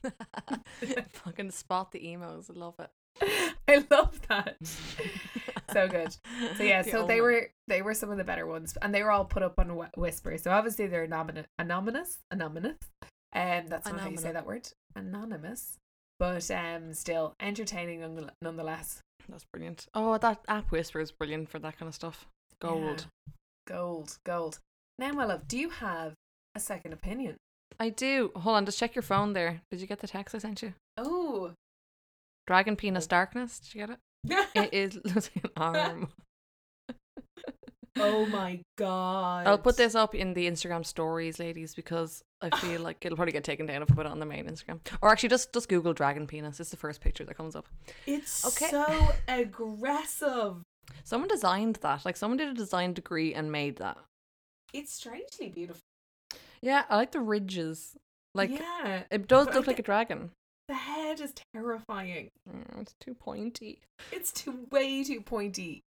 [1.12, 2.50] Fucking spot the emos.
[2.50, 2.90] I love it.
[3.68, 4.56] I love that.
[5.72, 6.16] So good.
[6.56, 9.02] So yeah, The so they were they were some of the better ones, and they
[9.02, 10.38] were all put up on Wh- Whisper.
[10.38, 12.76] So obviously they're anonymous, anonymous, anonymous.
[13.34, 15.76] Um, that's not how you say that word, anonymous.
[16.18, 19.02] But um, still entertaining nonetheless.
[19.28, 19.86] That's brilliant.
[19.94, 22.26] Oh, that app Whisper is brilliant for that kind of stuff.
[22.60, 23.06] Gold.
[23.28, 23.32] Yeah.
[23.66, 24.58] gold, gold.
[24.98, 26.14] Now, my love, do you have
[26.54, 27.36] a second opinion?
[27.78, 28.32] I do.
[28.34, 29.60] Hold on, just check your phone there.
[29.70, 30.74] Did you get the text I sent you?
[30.96, 31.52] Oh,
[32.46, 33.08] Dragon Penis oh.
[33.08, 33.60] Darkness.
[33.60, 33.98] Did you get it?
[34.24, 34.46] Yeah.
[34.64, 36.08] It is losing an arm.
[38.00, 39.46] Oh my god!
[39.46, 43.32] I'll put this up in the Instagram stories, ladies, because I feel like it'll probably
[43.32, 44.80] get taken down if I put it on the main Instagram.
[45.02, 46.60] Or actually, just just Google dragon penis.
[46.60, 47.66] It's the first picture that comes up.
[48.06, 48.70] It's Okay.
[48.70, 50.56] so aggressive.
[51.04, 52.04] Someone designed that.
[52.04, 53.98] Like someone did a design degree and made that.
[54.72, 55.80] It's strangely beautiful.
[56.62, 57.96] Yeah, I like the ridges.
[58.34, 60.30] Like yeah, it does look like a dragon.
[60.68, 62.28] the head is terrifying.
[62.48, 63.80] Mm, it's too pointy.
[64.12, 65.82] It's too way too pointy.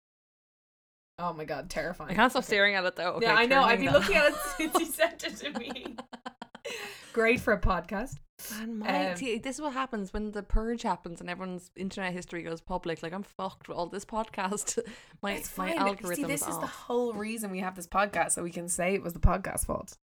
[1.19, 2.11] Oh my god, terrifying.
[2.11, 3.13] I can't stop staring at it though.
[3.13, 3.63] Okay, yeah, I know.
[3.63, 5.95] I've been looking at it since you sent it to me.
[7.13, 8.17] Great for a podcast.
[8.51, 12.13] Man, my, Um, see, this is what happens when the purge happens and everyone's internet
[12.13, 13.01] history goes public.
[13.01, 14.77] Like I'm fucked with all this podcast.
[15.23, 16.15] my It's my algorithm.
[16.15, 19.01] See, this is the whole reason we have this podcast, so we can say it
[19.01, 19.97] was the podcast fault.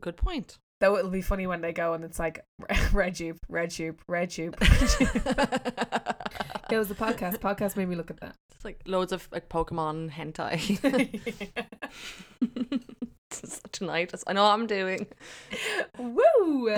[0.00, 0.58] Good point.
[0.80, 2.44] Though it'll be funny when they go and it's like
[2.92, 4.56] red tube, red tube, red tube.
[4.60, 7.38] it was the podcast.
[7.38, 8.34] Podcast made me look at that.
[8.54, 11.50] It's like loads of like Pokemon hentai.
[13.72, 15.06] Tonight, I know what I'm doing.
[15.98, 16.74] Woo!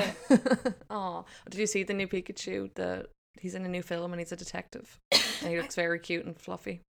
[0.91, 2.75] oh, did you see the new Pikachu?
[2.75, 3.07] The
[3.41, 4.99] he's in a new film and he's a detective.
[5.13, 6.83] And he looks very cute and fluffy.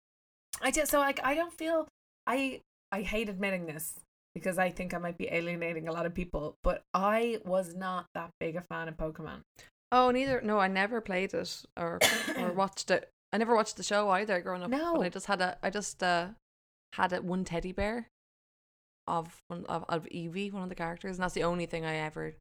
[0.63, 1.87] I just so like I don't feel
[2.27, 2.61] I
[2.91, 4.01] I hate admitting this
[4.35, 8.07] because I think I might be alienating a lot of people, but I was not
[8.15, 9.43] that big a fan of Pokemon.
[9.91, 10.41] Oh, neither.
[10.41, 11.99] No, I never played it or
[12.39, 13.11] or watched it.
[13.33, 14.71] I never watched the show either growing up.
[14.71, 14.97] No.
[14.97, 15.59] but I just had a.
[15.63, 16.29] I just uh
[16.95, 18.09] had a one teddy bear
[19.07, 21.97] of one of, of Eevee, one of the characters, and that's the only thing I
[21.97, 22.35] ever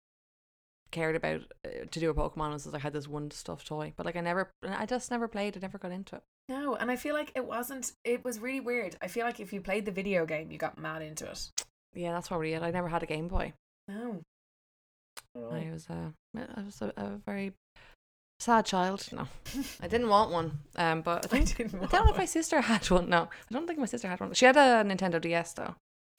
[0.91, 3.93] cared about uh, to do a Pokemon was that I had this one stuffed toy.
[3.95, 5.57] But like I never, I just never played.
[5.57, 6.23] I never got into it.
[6.49, 7.93] No, and I feel like it wasn't.
[8.03, 8.95] It was really weird.
[9.01, 11.49] I feel like if you played the video game, you got mad into it.
[11.93, 12.61] Yeah, that's probably it.
[12.63, 13.53] I never had a Game Boy.
[13.87, 14.21] No.
[15.35, 17.53] I was uh, I was a, a very
[18.39, 19.07] sad child.
[19.11, 19.27] No,
[19.81, 20.59] I didn't want one.
[20.75, 23.09] Um, but I I think didn't I don't know if my sister had one.
[23.09, 24.33] No, I don't think my sister had one.
[24.33, 25.75] She had a Nintendo DS though,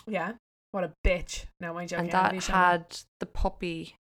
[0.07, 0.33] Yeah.
[0.73, 1.45] What a bitch.
[1.61, 2.07] No, my joking.
[2.07, 2.87] and that had
[3.20, 3.97] the puppy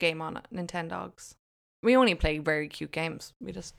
[0.00, 1.34] game on it, Nintendogs.
[1.82, 3.34] We only play very cute games.
[3.42, 3.74] We just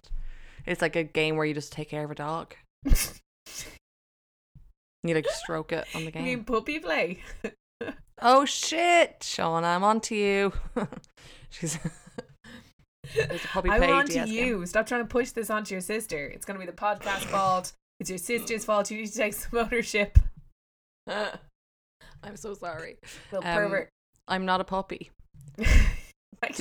[0.67, 2.53] it's like a game where you just take care of a dog.
[5.05, 6.23] And you like stroke it on the You game.
[6.23, 7.19] mean puppy play?
[8.23, 10.51] oh shit, Sean, I'm on to you.
[11.51, 11.75] She's
[13.19, 14.47] a puppy I'm on to DS game.
[14.47, 14.65] you.
[14.65, 16.25] Stop trying to push this onto your sister.
[16.25, 17.73] It's going to be the podcast fault.
[17.99, 18.89] It's your sister's fault.
[18.89, 20.17] You need to take some ownership.
[21.07, 22.97] I'm so sorry.
[23.31, 23.89] Little Um, pervert.
[24.27, 25.11] I'm not a puppy.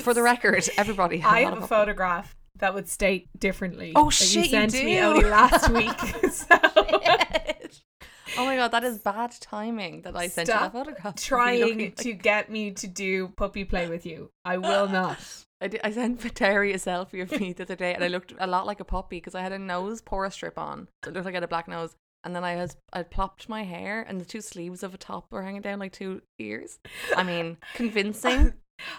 [0.02, 1.22] For the record, everybody.
[1.22, 1.68] I'm I have a puppy.
[1.68, 3.92] photograph that would state differently.
[3.96, 5.98] Oh, that shit, You you sent me only last week.
[6.30, 6.44] so
[8.38, 11.16] oh my god, that is bad timing that I sent Stop you that photograph.
[11.18, 14.30] trying looking to like- get me to do puppy play with you.
[14.44, 15.18] I will not.
[15.60, 18.34] I, did, I sent Terri a selfie of me the other day, and I looked
[18.38, 20.88] a lot like a puppy because I had a nose pore strip on.
[21.04, 23.48] So It looked like I had a black nose, and then I was I plopped
[23.48, 26.78] my hair, and the two sleeves of a top were hanging down like two ears.
[27.16, 28.54] I mean, convincing.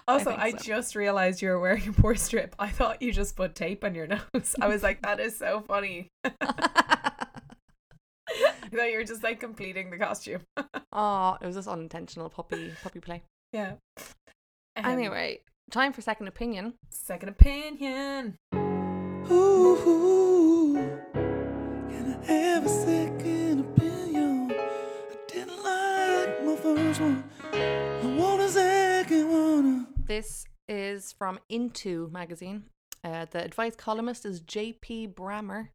[0.08, 0.58] Also, I, so.
[0.58, 2.56] just realized you were wearing a pore strip.
[2.58, 4.56] I thought you just put tape on your nose.
[4.60, 6.08] I was like, that is so funny.
[8.76, 10.42] I thought you're just like completing the costume.
[10.92, 13.24] oh, it was just unintentional puppy puppy play.
[13.54, 13.76] Yeah.
[14.76, 15.40] Um, Anyway,
[15.72, 16.74] time for second opinion.
[16.90, 18.36] second opinion.
[19.32, 20.76] Ooh,
[21.14, 24.52] can I have a second opinion?
[24.52, 27.24] I didn't like my first one.
[27.54, 29.88] I want a second one.
[30.06, 32.64] This is from Into magazine.
[33.06, 35.08] Uh, the advice columnist is J.P.
[35.08, 35.70] Brammer.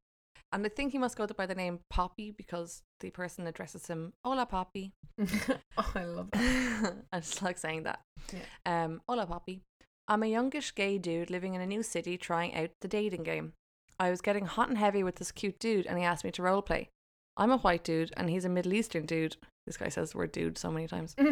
[0.52, 4.12] And I think he must go by the name Papi because the person addresses him,
[4.24, 4.92] Hola Papi.
[5.78, 6.94] oh, I love that.
[7.12, 8.00] I just like saying that.
[8.32, 8.84] Yeah.
[8.84, 9.60] Um, Hola Papi.
[10.08, 13.52] I'm a youngish gay dude living in a new city trying out the dating game.
[14.00, 16.42] I was getting hot and heavy with this cute dude and he asked me to
[16.42, 16.88] roleplay.
[17.36, 19.36] I'm a white dude and he's a Middle Eastern dude
[19.66, 21.14] This guy says the word dude so many times.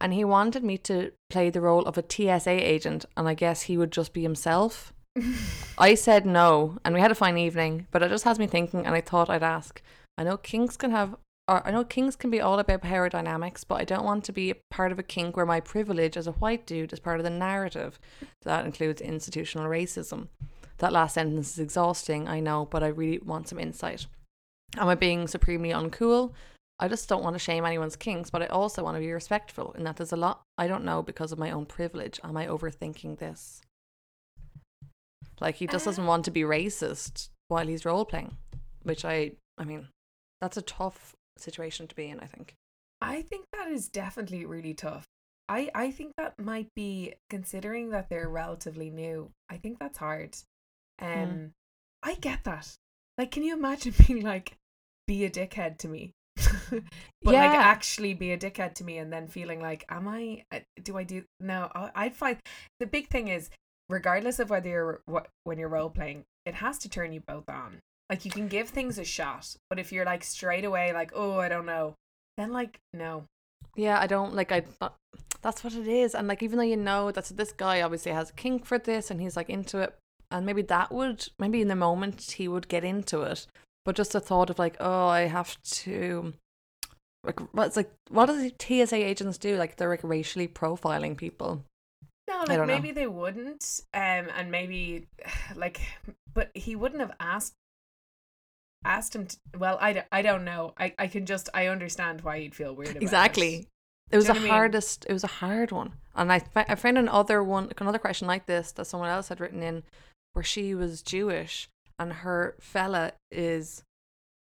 [0.00, 3.62] And he wanted me to play the role of a TSA agent, and I guess
[3.62, 4.92] he would just be himself.
[5.78, 8.84] I said no, and we had a fine evening, but it just has me thinking,
[8.84, 9.80] and I thought I'd ask.
[10.18, 11.14] I know kings can have,
[11.46, 14.32] or I know kings can be all about power dynamics, but I don't want to
[14.32, 17.24] be part of a kink where my privilege as a white dude is part of
[17.24, 18.00] the narrative.
[18.42, 20.28] That includes institutional racism.
[20.78, 24.06] That last sentence is exhausting, I know, but I really want some insight.
[24.76, 26.32] Am I being supremely uncool?
[26.80, 29.72] I just don't want to shame anyone's kinks, but I also want to be respectful
[29.78, 32.18] in that there's a lot I don't know because of my own privilege.
[32.24, 33.62] Am I overthinking this?
[35.40, 38.36] Like he just doesn't want to be racist while he's role playing,
[38.82, 39.88] which I, I mean,
[40.40, 42.20] that's a tough situation to be in.
[42.20, 42.54] I think.
[43.00, 45.04] I think that is definitely really tough.
[45.48, 49.30] I I think that might be considering that they're relatively new.
[49.50, 50.36] I think that's hard.
[51.00, 51.50] Um Mm.
[52.02, 52.74] I get that.
[53.18, 54.56] Like can you imagine being like
[55.06, 56.12] be a dickhead to me?
[56.70, 60.60] but like actually be a dickhead to me and then feeling like am I uh,
[60.82, 62.38] do I do no I- I'd find
[62.80, 63.50] the big thing is
[63.88, 67.48] regardless of whether you're what when you're role playing it has to turn you both
[67.48, 67.80] on.
[68.10, 71.38] Like you can give things a shot, but if you're like straight away like oh
[71.38, 71.94] I don't know
[72.36, 73.24] then like no
[73.76, 74.52] Yeah, I don't like.
[74.52, 74.62] I
[75.42, 78.30] that's what it is, and like even though you know that's this guy obviously has
[78.30, 79.94] a kink for this, and he's like into it,
[80.30, 83.46] and maybe that would maybe in the moment he would get into it,
[83.84, 86.32] but just the thought of like, oh, I have to.
[87.24, 89.56] Like what's like what do the TSA agents do?
[89.56, 91.64] Like they're like racially profiling people.
[92.34, 92.74] No, like don't know.
[92.74, 95.06] maybe they wouldn't, um, and maybe
[95.56, 95.80] like,
[96.32, 97.54] but he wouldn't have asked
[98.84, 99.26] asked him.
[99.26, 100.74] To, well, I, don't- I don't know.
[100.78, 102.90] I, I can just I understand why you'd feel weird.
[102.90, 103.54] About Exactly.
[103.56, 103.66] It.
[104.10, 104.52] It was the you know what I mean?
[104.52, 105.06] hardest.
[105.08, 108.70] It was a hard one, and I I found another one, another question like this
[108.72, 109.82] that someone else had written in,
[110.34, 111.68] where she was Jewish
[111.98, 113.82] and her fella is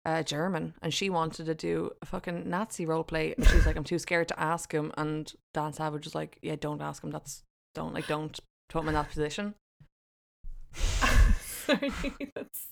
[0.05, 3.33] uh, German, and she wanted to do a fucking Nazi role play.
[3.37, 6.37] And she was like, I'm too scared to ask him, and Dan Savage was like,
[6.41, 7.11] Yeah, don't ask him.
[7.11, 9.55] That's don't like don't put him in that position.
[10.73, 11.91] Sorry,
[12.35, 12.67] that's.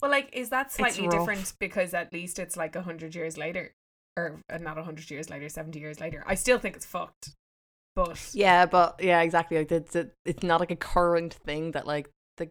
[0.00, 3.72] Well, like, is that slightly different because at least it's like a hundred years later,
[4.16, 6.22] or uh, not a hundred years later, seventy years later?
[6.26, 7.30] I still think it's fucked,
[7.96, 9.58] but Yeah, but yeah, exactly.
[9.58, 12.50] Like it's it, it's not like a current thing that like the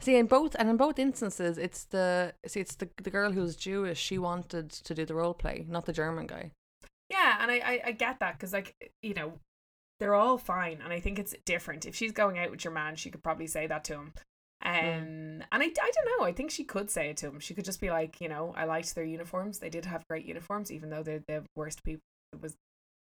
[0.00, 3.56] see in both and in both instances, it's the see it's the the girl who's
[3.56, 3.98] Jewish.
[3.98, 6.52] She wanted to do the role play, not the German guy.
[7.10, 9.34] Yeah, and I I, I get that because like you know,
[9.98, 11.86] they're all fine, and I think it's different.
[11.86, 14.12] If she's going out with your man, she could probably say that to him.
[14.62, 16.26] Um, and I, I don't know.
[16.26, 17.40] I think she could say it to him.
[17.40, 19.58] She could just be like, you know, I liked their uniforms.
[19.58, 22.02] They did have great uniforms, even though they're the worst people.
[22.32, 22.54] It was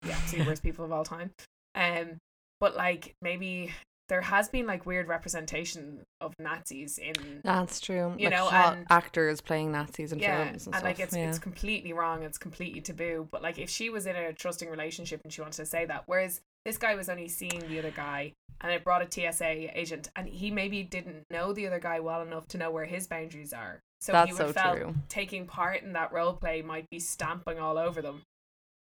[0.04, 1.32] yeah, the absolute worst people of all time.
[1.74, 2.18] Um,
[2.60, 3.72] but like maybe
[4.10, 8.16] there has been like weird representation of Nazis in That's true.
[8.18, 10.84] You like know, and- actors playing Nazis in yeah, films and, and, stuff.
[10.84, 11.30] like it's yeah.
[11.30, 12.24] it's completely wrong.
[12.24, 13.28] It's completely taboo.
[13.32, 16.04] But like if she was in a trusting relationship and she wanted to say that,
[16.06, 20.10] whereas this guy was only seeing the other guy, and it brought a TSA agent,
[20.16, 23.54] and he maybe didn't know the other guy well enough to know where his boundaries
[23.54, 23.80] are.
[24.02, 24.96] So he would so felt true.
[25.10, 28.24] taking part in that role play might be stamping all over them.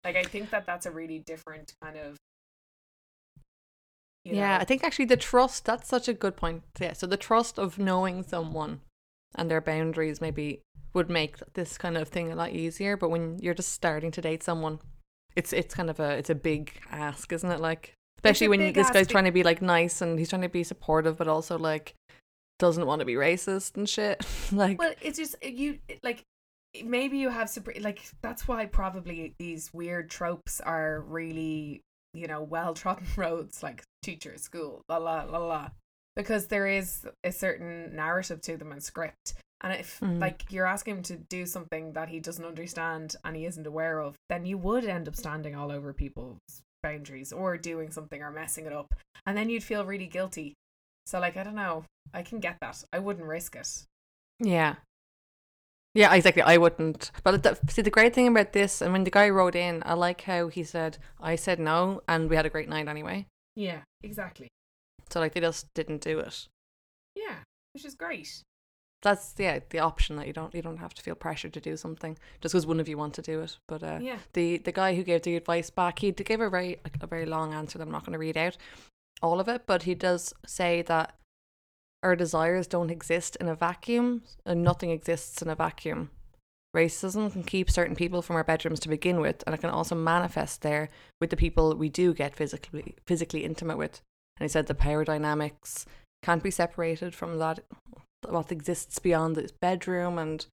[0.05, 2.17] Like I think that that's a really different kind of.
[4.27, 5.65] You yeah, know- I think actually the trust.
[5.65, 6.63] That's such a good point.
[6.81, 8.81] Yeah, so the trust of knowing someone
[9.35, 10.61] and their boundaries maybe
[10.95, 12.97] would make this kind of thing a lot easier.
[12.97, 14.81] But when you're just starting to date someone,
[15.37, 17.61] it's it's kind of a it's a big ask, isn't it?
[17.61, 20.49] Like especially when this guy's be- trying to be like nice and he's trying to
[20.49, 21.95] be supportive, but also like
[22.59, 24.27] doesn't want to be racist and shit.
[24.53, 26.25] like Well, it's just you like
[26.85, 31.81] maybe you have super like that's why probably these weird tropes are really
[32.13, 35.69] you know well trodden roads like teacher at school la la la la
[36.15, 40.21] because there is a certain narrative to them and script and if Mhm.
[40.21, 43.99] like you're asking him to do something that he doesn't understand and he isn't aware
[44.01, 46.39] of then you would end up standing all over people's
[46.83, 48.89] boundaries or doing something or messing it up
[49.27, 50.55] and then you'd feel really guilty
[51.07, 51.85] so like i don't know
[52.15, 53.71] i can get that i wouldn't risk it
[54.39, 54.77] Yeah.
[55.95, 56.43] Yeah, exactly.
[56.43, 57.11] I wouldn't.
[57.25, 59.95] But the, see, the great thing about this, and when the guy wrote in, I
[59.95, 63.27] like how he said, I said no, and we had a great night anyway.
[63.57, 64.49] Yeah, exactly.
[65.11, 66.47] So, like, they just didn't do it.
[67.15, 67.39] Yeah,
[67.73, 68.43] which is great.
[69.03, 71.77] That's, yeah, the option that you don't you don't have to feel pressured to do
[71.77, 73.57] something just because one of you want to do it.
[73.69, 74.19] But uh, Yeah.
[74.33, 77.27] the the guy who gave the advice back, he gave a very like, a very
[77.27, 78.57] long answer that I'm not going to read out
[79.23, 81.15] all of it, but he does say that
[82.03, 86.11] our desires don't exist in a vacuum and nothing exists in a vacuum.
[86.77, 89.95] Racism can keep certain people from our bedrooms to begin with, and it can also
[89.95, 94.03] manifest there with the people we do get physically physically intimate with.
[94.39, 95.87] And he said the power dynamics
[96.23, 97.61] can't be separated from that
[98.29, 100.47] what exists beyond this bedroom and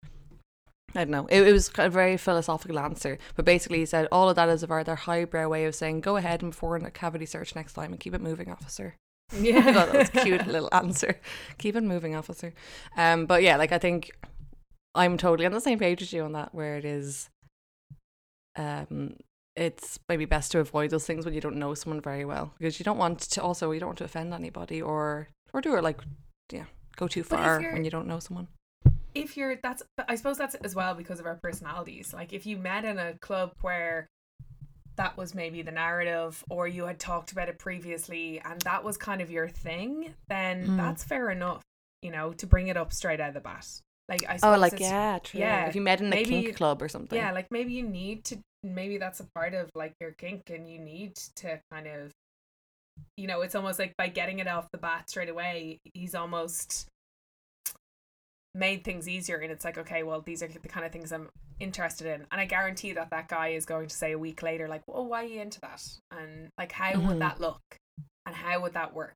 [0.96, 1.28] I don't know.
[1.28, 4.64] It, it was a very philosophical answer, but basically he said all of that is
[4.64, 7.92] a rather highbrow way of saying go ahead and perform a cavity search next time
[7.92, 8.96] and keep it moving, officer.
[9.34, 11.20] I thought that was a cute little answer.
[11.58, 12.54] Keep it moving, officer.
[12.96, 14.12] Um, but yeah, like I think
[14.96, 17.30] I'm totally on the same page as you on that, where it is,
[18.56, 19.16] um,
[19.56, 22.80] it's maybe best to avoid those things when you don't know someone very well because
[22.80, 25.84] you don't want to also you don't want to offend anybody or or do it
[25.84, 26.02] like
[26.52, 26.66] yeah
[26.96, 28.48] go too far when you don't know someone.
[29.14, 32.14] if you're that's I suppose that's as well because of our personalities.
[32.14, 34.08] Like if you met in a club where
[34.96, 38.98] that was maybe the narrative or you had talked about it previously and that was
[38.98, 40.78] kind of your thing, then Mm.
[40.78, 41.62] that's fair enough,
[42.04, 43.68] you know, to bring it up straight out of the bat.
[44.10, 45.39] Like I Oh, like yeah, true.
[45.39, 47.18] yeah, If you met in a maybe- kink club or something.
[47.18, 50.70] Yeah, like maybe you need to maybe that's a part of like your kink and
[50.70, 52.12] you need to kind of
[53.18, 56.88] you know, it's almost like by getting it off the bat straight away, he's almost
[58.56, 61.28] made things easier and it's like okay well these are the kind of things i'm
[61.60, 64.68] interested in and i guarantee that that guy is going to say a week later
[64.68, 65.82] like well why are you into that
[66.12, 67.08] and like how Mhm.
[67.08, 67.62] would that look
[68.28, 69.16] and how would that work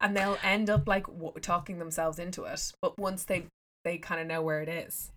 [0.00, 3.46] and they'll end up like w- talking themselves into it but once they
[3.84, 5.10] they kind of know where it is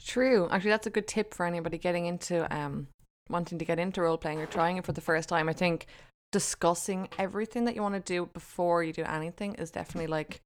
[0.00, 0.48] True.
[0.50, 2.88] Actually, that's a good tip for anybody getting into um
[3.28, 5.48] wanting to get into role playing or trying it for the first time.
[5.48, 5.86] I think
[6.32, 10.40] discussing everything that you want to do before you do anything is definitely like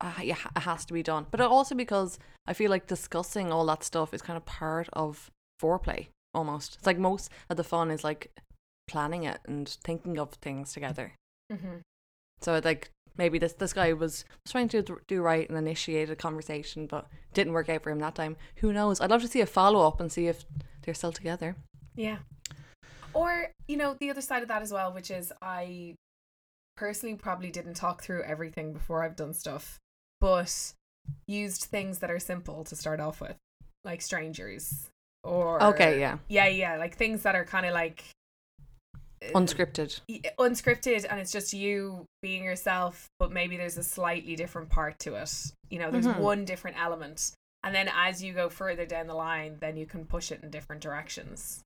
[0.00, 1.26] uh, yeah, it has to be done.
[1.30, 5.30] But also because I feel like discussing all that stuff is kind of part of
[5.62, 6.76] foreplay almost.
[6.76, 8.30] It's like most of the fun is like
[8.86, 11.14] planning it and thinking of things together.
[11.50, 11.76] mm-hmm.
[12.42, 16.86] So like maybe this this guy was trying to do right and initiate a conversation,
[16.86, 18.36] but didn't work out for him that time.
[18.56, 19.00] Who knows?
[19.00, 20.44] I'd love to see a follow up and see if
[20.82, 21.56] they're still together.
[21.94, 22.18] Yeah.
[23.12, 25.94] Or, you know, the other side of that as well, which is I
[26.76, 29.78] personally probably didn't talk through everything before I've done stuff,
[30.20, 30.72] but
[31.28, 33.36] used things that are simple to start off with,
[33.84, 34.90] like strangers
[35.22, 38.04] or Okay, yeah, Yeah, yeah, like things that are kind of like
[39.32, 40.00] unscripted.
[40.38, 45.14] unscripted and it's just you being yourself, but maybe there's a slightly different part to
[45.14, 45.32] it.
[45.70, 46.18] You know, there's Mhm.
[46.18, 47.32] one different element.
[47.62, 50.50] And then as you go further down the line, then you can push it in
[50.50, 51.62] different directions.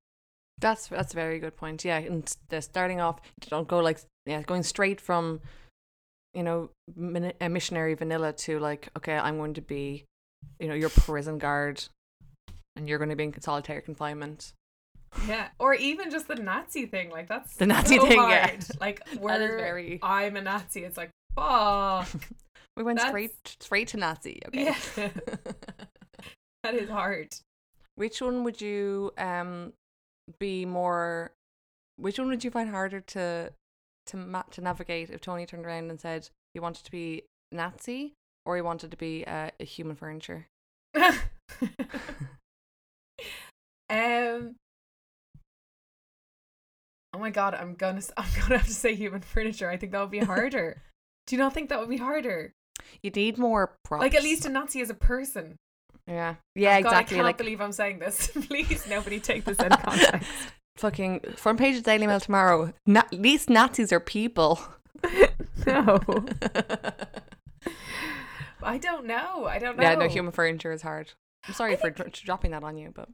[0.61, 1.85] That's that's a very good point.
[1.85, 5.41] Yeah, and the starting off, don't go like yeah, going straight from,
[6.35, 10.05] you know, min- a missionary vanilla to like, okay, I'm going to be,
[10.61, 11.85] you know, your prison guard,
[12.77, 14.53] and you're going to be in solitary confinement.
[15.27, 18.59] Yeah, or even just the Nazi thing, like that's The Nazi so thing, yeah.
[18.81, 20.85] Like we're very- I'm a Nazi.
[20.85, 22.09] It's like fuck.
[22.77, 24.41] We went That's- straight straight to Nazi.
[24.47, 24.65] Okay.
[24.65, 24.77] Yeah.
[26.63, 27.29] that is hard.
[27.97, 29.73] Which one would you um
[30.39, 31.33] be more?
[31.97, 33.51] Which one would you find harder to
[34.07, 38.13] to ma- to navigate if Tony turned around and said he wanted to be Nazi
[38.47, 40.47] or he wanted to be uh, a human furniture?
[43.91, 44.55] um.
[47.19, 49.69] Oh my god, I'm gonna I'm gonna have to say human furniture.
[49.69, 50.81] I think that would be harder.
[51.27, 52.53] Do you not think that would be harder?
[53.03, 54.03] You need more props.
[54.03, 55.57] Like at least a Nazi as a person.
[56.07, 57.17] yeah, oh yeah, Oh God, exactly.
[57.17, 58.29] I can't like believe I'm saying this.
[58.47, 60.31] Please, nobody take this in context.
[60.77, 62.73] fucking front page of Daily Mail tomorrow.
[62.87, 64.61] Na- at least Nazis are people.
[65.67, 65.99] no.
[68.63, 69.47] I don't know.
[69.47, 69.83] I don't know.
[69.83, 71.13] yeah, no, human furniture is hard.
[71.49, 73.09] I'm sorry I for dropping that on you, but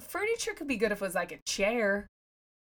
[0.00, 2.08] furniture could be good if it was like a chair.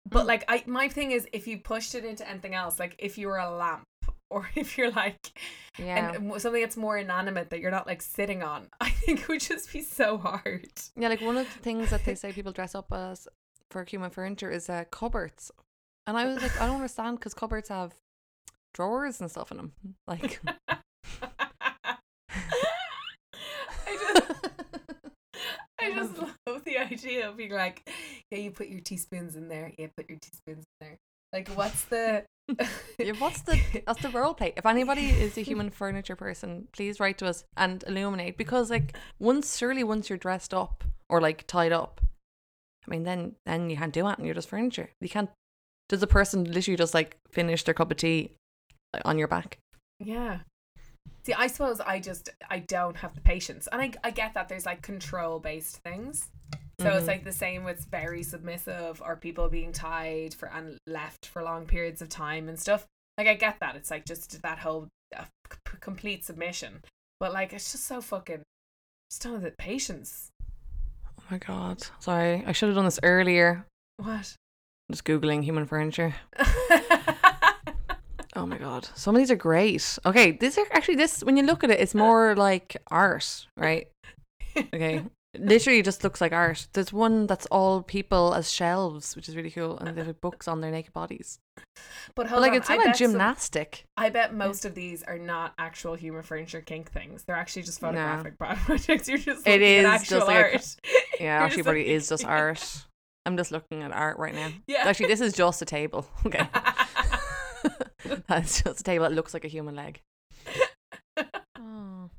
[0.08, 0.28] But Mm.
[0.28, 3.28] like I my thing is if you pushed it into anything else, like if you
[3.28, 3.84] were a lamp
[4.30, 5.40] or if you're like
[5.80, 9.28] yeah, and something that's more inanimate that you're not like sitting on, I think it
[9.28, 10.70] would just be so hard.
[10.96, 13.28] Yeah, like one of the things that they say people dress up as
[13.72, 15.52] for human furniture is uh, cupboards.
[16.08, 17.94] And I was like, I don't understand because cupboards have
[18.76, 19.74] drawers and stuff in them.
[20.08, 20.40] Like,
[23.88, 24.55] I just
[25.86, 26.18] I just
[26.48, 27.90] love the idea of being like,
[28.32, 29.72] yeah, you put your teaspoons in there.
[29.78, 30.98] Yeah, put your teaspoons in there.
[31.34, 32.24] Like, what's the?
[33.00, 34.54] Yeah, what's the that's the role play.
[34.56, 38.96] If anybody is a human furniture person, please write to us and illuminate because like
[39.18, 42.02] once surely once you're dressed up or like tied up,
[42.88, 44.92] I mean then then you can't do it and you're just furniture.
[45.02, 45.32] You can't.
[45.90, 48.32] Does a person literally just like finish their cup of tea
[48.94, 49.58] like, on your back?
[50.00, 50.42] Yeah.
[51.26, 54.48] See, I suppose I just I don't have the patience, and I I get that
[54.48, 56.30] there's like control based things.
[56.80, 57.08] So it's Mhm.
[57.08, 61.66] like the same with very submissive or people being tied for and left for long
[61.66, 62.86] periods of time and stuff.
[63.18, 63.76] Like I get that.
[63.76, 66.84] It's like just that whole uh, c- complete submission.
[67.20, 68.44] But like it's just so fucking
[69.10, 70.30] just don't have the patience.
[71.18, 71.82] Oh my god!
[72.00, 73.66] Sorry, I should have done this earlier.
[73.98, 74.36] What?
[74.92, 76.14] Just googling human furniture.
[78.36, 79.98] Oh my god, some of these are great.
[80.06, 81.22] Okay, these are actually this.
[81.24, 83.88] When you look at it, it's more like art, right?
[84.58, 85.04] Okay,
[85.38, 86.68] literally just looks like art.
[86.74, 90.48] There's one that's all people as shelves, which is really cool, and they have books
[90.48, 91.40] on their naked bodies.
[92.16, 93.86] But But like on, it's kind of bet some- gymnastic.
[93.98, 97.24] I bet most of these are not actual human furniture kink things.
[97.24, 99.08] They're actually just photographic projects.
[99.08, 100.76] You're just It is just actual like a art.
[101.20, 102.86] Yeah, actually, just probably is just art.
[103.26, 104.50] I'm just looking at art right now.
[104.68, 104.84] Yeah.
[104.88, 106.06] Actually, this is just a table.
[106.26, 106.48] Okay,
[108.28, 110.02] that's just a table that looks like a human leg.
[111.58, 112.10] Oh,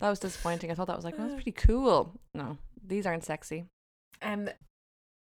[0.00, 0.70] that was disappointing.
[0.70, 2.12] I thought that was like, oh, that's pretty cool.
[2.34, 3.64] No, these aren't sexy.
[4.20, 4.48] um,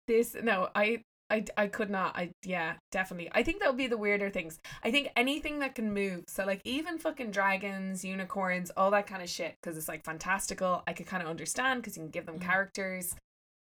[0.09, 1.03] this no, I.
[1.33, 2.17] I, I could not.
[2.17, 3.31] I yeah, definitely.
[3.33, 4.59] I think that would be the weirder things.
[4.83, 6.25] I think anything that can move.
[6.27, 10.83] So like even fucking dragons, unicorns, all that kind of shit because it's like fantastical.
[10.89, 12.43] I could kind of understand because you can give them Mhm.
[12.43, 13.15] characters.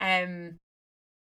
[0.02, 0.56] Um,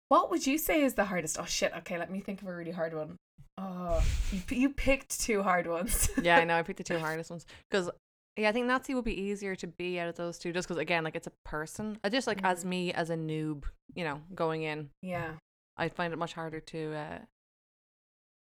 [0.08, 1.38] what would you say is the hardest?
[1.38, 1.74] Oh shit.
[1.80, 3.18] Okay, let me think of a really hard one.
[3.58, 6.10] Oh, you, you picked two hard ones.
[6.22, 6.56] Yeah, I know.
[6.58, 7.90] I picked the two hardest ones because
[8.38, 10.80] yeah, I think Nazi would be easier to be out of those two, just because
[10.80, 12.00] again, like it's a person.
[12.04, 12.68] I just like as Mhm.
[12.68, 15.34] me as a noob, you know, going in, yeah.
[15.78, 17.20] I find it much harder to uh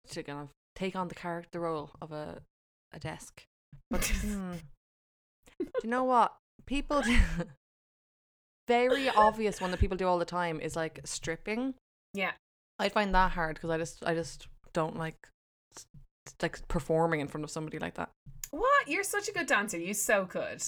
[0.09, 2.41] to kind of take on the character role of a
[2.91, 3.43] a desk.
[3.89, 4.53] But hmm,
[5.59, 6.35] do you know what
[6.65, 7.01] people?
[7.01, 7.17] do-
[8.67, 11.73] very obvious one that people do all the time is like stripping.
[12.13, 12.31] Yeah.
[12.79, 15.27] I find that hard because I just I just don't like
[16.41, 18.09] like performing in front of somebody like that.
[18.51, 18.87] What?
[18.87, 19.77] You're such a good dancer.
[19.77, 20.61] You so could.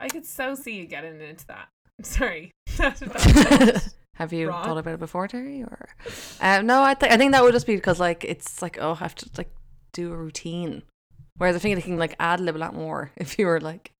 [0.00, 1.68] I could so see you getting into that.
[1.98, 2.50] I'm sorry.
[4.16, 4.64] Have you Wrong.
[4.64, 5.64] thought about it before, Terri?
[5.64, 5.88] Or
[6.40, 8.92] um, no, I think I think that would just be because like it's like oh,
[8.92, 9.52] I have to like
[9.92, 10.82] do a routine.
[11.38, 13.92] Whereas I think they can like ad lib a lot more if you were like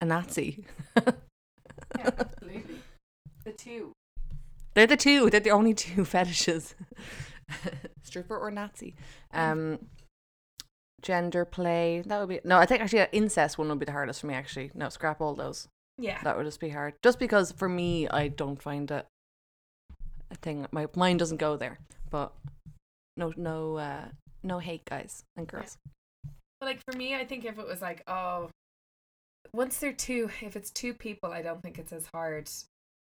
[0.00, 0.64] a Nazi.
[0.96, 2.64] yeah, absolutely.
[3.44, 3.92] The two.
[4.74, 5.30] They're the two.
[5.30, 6.74] They're the only two fetishes.
[8.02, 8.94] Stripper or Nazi.
[9.32, 9.78] Um,
[11.02, 12.02] gender play.
[12.06, 12.58] That would be no.
[12.58, 14.34] I think actually uh, incest one would be the hardest for me.
[14.34, 15.68] Actually, no, scrap all those.
[15.98, 16.20] Yeah.
[16.22, 16.94] That would just be hard.
[17.02, 19.06] Just because for me, I don't find it
[20.30, 20.66] a thing.
[20.70, 21.78] My mind doesn't go there.
[22.10, 22.32] But
[23.16, 24.04] no, no, uh,
[24.42, 25.78] no hate, guys and girls.
[26.60, 28.50] But like for me, I think if it was like, oh,
[29.52, 32.48] once they're two, if it's two people, I don't think it's as hard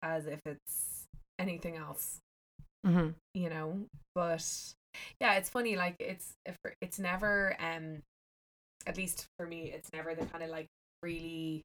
[0.03, 1.07] as if it's
[1.39, 2.19] anything else,
[2.87, 3.09] Mm-hmm.
[3.35, 3.81] you know.
[4.15, 4.45] But
[5.21, 5.77] yeah, it's funny.
[5.77, 6.35] Like it's
[6.81, 8.03] it's never um,
[8.87, 10.67] at least for me, it's never the kind of like
[11.03, 11.63] really.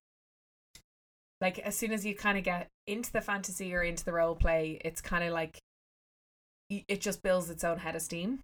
[1.39, 4.35] Like as soon as you kind of get into the fantasy or into the role
[4.35, 5.59] play, it's kind of like
[6.69, 8.39] it just builds its own head of steam.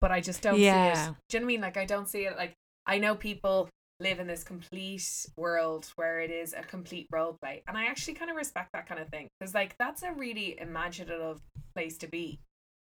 [0.00, 1.10] But I just don't see Yeah.
[1.10, 1.14] it.
[1.28, 1.60] Do you know what I mean?
[1.60, 2.36] Like I don't see it.
[2.36, 2.54] Like
[2.86, 3.68] I know people
[4.00, 8.14] live in this complete world where it is a complete role play, and I actually
[8.14, 11.40] kind of respect that kind of thing because like that's a really imaginative
[11.74, 12.40] place to be,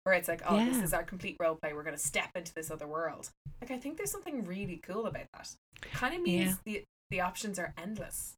[0.04, 1.72] where it's like, oh, this is our complete role play.
[1.72, 3.30] We're gonna step into this other world.
[3.60, 5.50] Like I think there's something really cool about that.
[5.92, 8.34] Kind of means the the options are endless.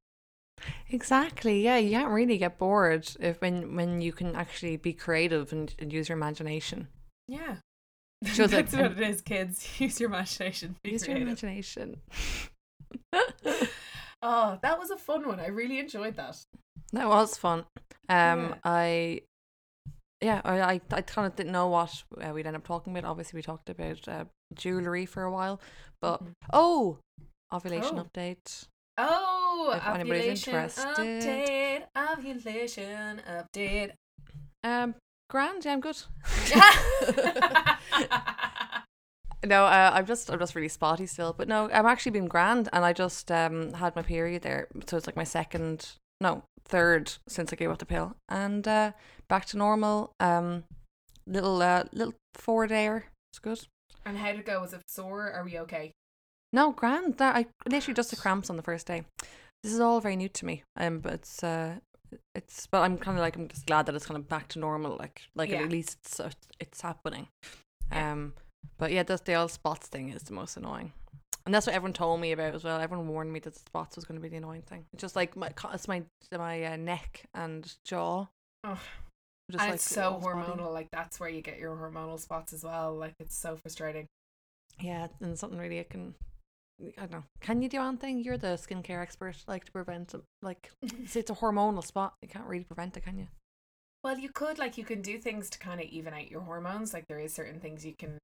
[0.91, 1.62] Exactly.
[1.62, 5.75] Yeah, you can't really get bored if when when you can actually be creative and,
[5.79, 6.89] and use your imagination.
[7.29, 7.57] Yeah.
[8.25, 9.68] Shows like- That's what it is, kids.
[9.81, 10.77] Use your imagination.
[10.83, 12.01] Be use your imagination.
[14.27, 15.39] Oh, that was a fun one.
[15.39, 16.35] I really enjoyed that.
[16.95, 17.65] That was fun.
[18.09, 18.55] Um, Yeah.
[18.65, 19.21] I,
[20.23, 23.07] yeah, I, I, I kind of didn't know what uh, we'd end up talking about.
[23.11, 24.25] Obviously, we talked about uh,
[24.55, 25.61] jewelry for a while,
[26.01, 26.33] but Mhm.
[26.55, 27.01] oh,
[27.53, 28.05] ovulation Oh.
[28.05, 28.65] update.
[28.97, 30.97] Oh, If anybody's ovulation interested.
[30.97, 31.83] update.
[31.95, 33.91] Ovulation update.
[34.63, 34.95] Um,
[35.29, 35.67] grand.
[35.67, 36.01] Yeah, I'm good.
[39.45, 41.33] no, uh, I'm just, I'm just really spotty still.
[41.37, 44.97] But no, I'm actually been grand, and I just um had my period there, so
[44.97, 48.93] it's like my second, no, third since I gave up the pill, and uh,
[49.29, 50.12] back to normal.
[50.21, 50.65] Um,
[51.27, 53.05] little, uh, little four dayer.
[53.33, 53.66] It's good.
[54.05, 54.61] and how did it go?
[54.61, 55.31] Was it sore?
[55.33, 55.93] Are we okay?
[56.53, 57.16] No, grand.
[57.19, 59.05] That I literally just the cramps on the first day.
[59.62, 60.62] This is all very new to me.
[60.77, 61.77] Um, but it's uh,
[62.35, 64.59] it's but I'm kind of like I'm just glad that it's kind of back to
[64.59, 64.97] normal.
[64.97, 65.62] Like like Yeah.
[65.62, 66.31] at least it's uh,
[66.61, 67.27] it's happening.
[67.91, 68.35] Um,
[68.78, 70.93] but yeah, that's the old spots thing is the most annoying.
[71.47, 72.81] And that's what everyone told me about as well.
[72.81, 74.86] Everyone warned me that the spots was going to be the annoying thing.
[74.93, 78.27] It's just like my it's my my uh, neck and jaw.
[78.65, 78.78] Ugh.
[79.51, 80.39] Just and like it's so spotty.
[80.39, 80.73] hormonal.
[80.73, 82.95] Like that's where you get your hormonal spots as well.
[82.95, 84.07] Like it's so frustrating.
[84.81, 86.15] Yeah, and something really I can.
[86.99, 87.24] I don't know.
[87.41, 88.24] Can you do anything?
[88.24, 89.36] You're the skincare expert.
[89.47, 90.23] Like to prevent it.
[90.41, 92.15] Like it's a hormonal spot.
[92.23, 93.28] You can't really prevent it, can you?
[94.03, 96.95] Well, you could like you can do things to kind of even out your hormones.
[96.95, 98.19] Like there is certain things you can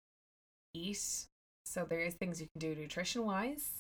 [0.75, 1.27] eat.
[1.67, 3.71] So there is things you can do nutrition wise.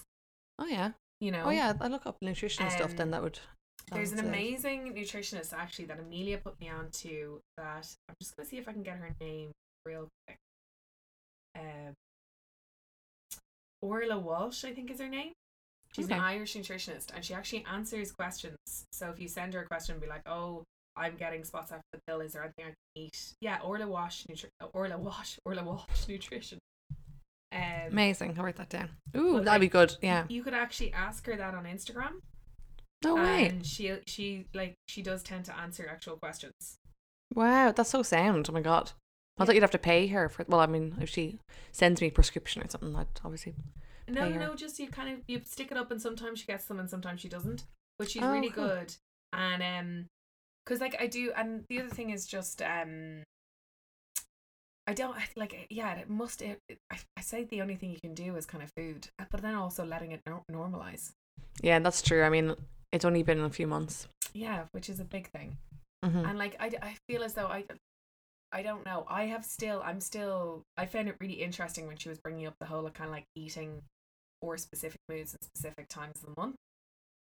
[0.58, 0.92] Oh yeah.
[1.20, 1.44] You know.
[1.46, 1.72] Oh yeah.
[1.80, 2.96] I look up nutrition stuff.
[2.96, 3.38] Then Um, that would.
[3.92, 8.48] There's an amazing nutritionist actually that Amelia put me on to that I'm just gonna
[8.48, 9.50] see if I can get her name
[9.84, 10.36] real quick.
[11.58, 11.94] Um
[13.82, 15.32] Orla Walsh, I think is her name.
[15.92, 16.14] She's Okay.
[16.14, 18.56] an Irish nutritionist and she actually answers questions.
[18.92, 20.64] So if you send her a question, be like, "Oh,
[20.96, 22.20] I'm getting spots after the pill.
[22.20, 26.58] Is there anything I can eat?" Yeah, Orla Walsh, nutri- Orla Walsh, Orla Walsh Nutrition.
[27.52, 27.60] Um,
[27.90, 28.34] Amazing.
[28.38, 28.90] I'll write that down.
[29.16, 29.96] Ooh, that'd be good.
[30.02, 30.24] Yeah.
[30.28, 32.20] you could actually ask her that on Instagram,
[33.02, 33.46] No way.
[33.46, 36.76] and she she like she does tend to answer actual questions.
[37.34, 38.46] Wow, that's so sound.
[38.48, 38.92] Oh my god.
[39.38, 40.44] I thought you'd have to pay her for.
[40.48, 41.38] Well, I mean, if she
[41.72, 43.54] sends me a prescription or something, I'd obviously.
[44.06, 46.78] No, no, just you kind of you stick it up, and sometimes she gets them,
[46.80, 47.64] and sometimes she doesn't.
[47.98, 48.66] But she's Oh, really cool.
[48.66, 48.94] good,
[49.32, 50.06] and um,
[50.64, 53.22] because like I do, and the other thing is just um,
[54.90, 56.42] I don't I- like yeah, it must.
[56.42, 59.06] It, it- I, I say the only thing you can do is kind of food,
[59.18, 61.12] uh, but then also letting it nor- normalize.
[61.62, 62.22] Yeah, that's true.
[62.24, 62.54] I mean,
[62.92, 64.08] it's only been a few months.
[64.34, 65.56] Yeah, which is a big thing.
[66.04, 67.64] hmm and like I, I feel as though I
[68.52, 72.08] I don't know I have still I'm still I found it really interesting when she
[72.08, 73.82] was bringing up the whole of kind of like eating
[74.40, 76.56] for specific moods and specific times of the month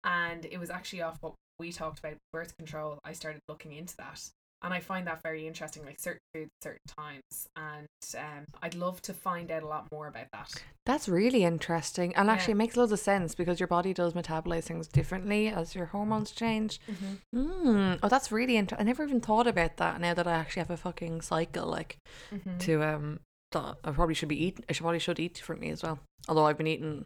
[0.04, 3.96] and it was actually off what we talked about birth control I started looking into
[3.98, 4.30] that
[4.64, 9.02] and I find that very interesting like certain foods certain times and um I'd love
[9.04, 10.52] to find out a lot more about that
[10.86, 12.34] That's really interesting, and Yeah.
[12.34, 15.88] actually, it makes loads of sense because your body does metabolize things differently as your
[15.88, 16.80] hormones change.
[16.90, 17.38] mm-hmm.
[17.38, 18.00] Mm.
[18.02, 18.86] Oh, that's really interesting.
[18.88, 20.00] I never even thought about that.
[20.00, 21.98] Now that I actually have a fucking cycle, like
[22.34, 22.58] Mm-hmm.
[22.60, 23.20] to um,
[23.52, 24.64] that I probably should be eating.
[24.70, 26.00] I should probably should eat differently as well.
[26.30, 27.06] Although I've been eating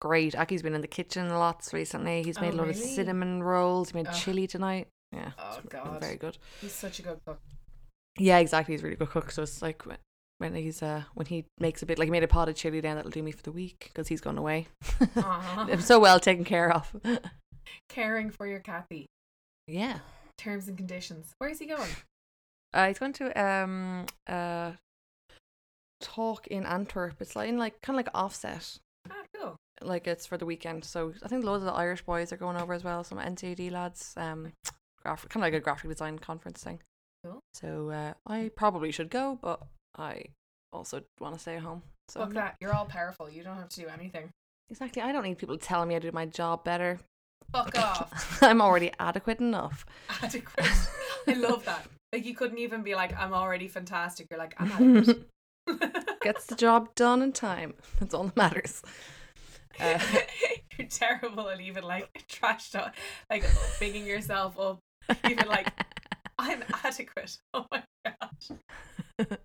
[0.00, 0.34] great.
[0.36, 2.22] Aki's been in the kitchen lots recently.
[2.22, 3.90] He's made Oh, a lot of cinnamon rolls.
[3.90, 4.14] He made Ugh.
[4.14, 4.88] chili tonight.
[5.12, 6.00] Yeah, Oh, God.
[6.00, 6.38] very good.
[6.60, 7.38] he's such a good cook
[8.18, 8.74] Yeah, exactly.
[8.74, 9.30] He's a really good cook.
[9.30, 9.98] So it's like when-
[10.38, 12.80] when he's uh when he makes a bit like he made a pot of chili
[12.80, 14.66] down that'll do me for the week because he's gone away.
[15.16, 15.66] Aw.
[15.70, 16.96] I'm so well taken care of.
[17.88, 19.04] caring for your Kathi
[19.68, 20.00] yeah.
[20.36, 21.88] terms and conditions where is he going
[22.74, 24.72] Uh, he's going to um uh
[26.00, 27.20] talk in Antwerp.
[27.20, 28.78] It's like in like kind of like offset.
[29.10, 30.84] ah cool Like it's for the weekend.
[30.84, 33.04] So I think loads of the Irish boys are going over as well.
[33.04, 34.14] Some NCAD lads.
[34.16, 34.52] Um,
[35.02, 36.80] graphic kind of like a graphic design conference thing.
[37.24, 37.40] Cool.
[37.54, 39.62] So uh, I probably should go, but
[39.96, 40.24] I
[40.72, 41.82] also want to stay at home.
[42.08, 42.56] So Fuck that.
[42.60, 43.30] You're all powerful.
[43.30, 44.30] You don't have to do anything.
[44.70, 45.02] Exactly.
[45.02, 46.98] I don't need people telling me how to do my job better.
[47.52, 48.38] Fuck off.
[48.42, 49.84] I'm already adequate enough.
[50.22, 50.66] Adequate.
[51.28, 51.86] I love that.
[52.12, 54.28] Like you couldn't even be like, I'm already fantastic.
[54.30, 55.28] You're like, I'm adequate.
[56.22, 57.74] Gets the job done in time.
[58.00, 58.82] That's all that matters.
[59.80, 59.98] Uh,
[60.78, 62.94] You're terrible at even like trash talk,
[63.30, 63.44] like
[63.78, 64.78] bigging yourself up.
[65.28, 65.68] Even like,
[66.38, 67.38] I'm adequate.
[67.54, 68.58] Oh my gosh.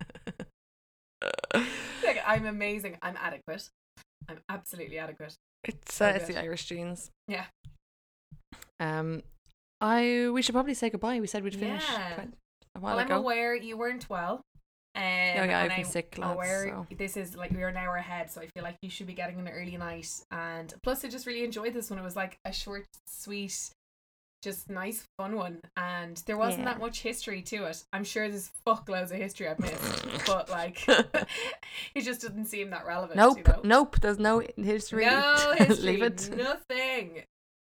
[2.04, 2.96] Like, I'm amazing.
[3.02, 3.68] I'm adequate.
[4.28, 5.34] I'm absolutely adequate.
[5.64, 7.10] it's uh, it's the Irish genes.
[7.26, 7.44] Yeah.
[8.80, 9.22] Um,
[9.80, 11.20] I we should probably say goodbye.
[11.20, 12.24] We said we'd finish Yeah.
[12.76, 14.42] a while Well, I'm aware you weren't well.
[14.94, 16.86] Um, yeah, and I've been I'm sick, lads, aware so.
[16.96, 19.12] this is like we are an hour ahead, so I feel like you should be
[19.14, 20.08] getting an early night.
[20.30, 21.98] And plus, I just really enjoyed this one.
[21.98, 23.70] It was like a short, sweet,
[24.42, 25.60] just nice, fun one.
[25.76, 26.72] And there wasn't Yeah.
[26.74, 27.84] that much history to it.
[27.92, 32.86] I'm sure there's fuckloads of history I've missed, but like it just doesn't seem that
[32.86, 33.16] relevant.
[33.16, 33.60] Nope, You know?
[33.64, 34.00] nope.
[34.00, 35.06] There's no history.
[35.06, 35.92] No history.
[35.92, 36.30] Leave it.
[36.36, 37.22] Nothing.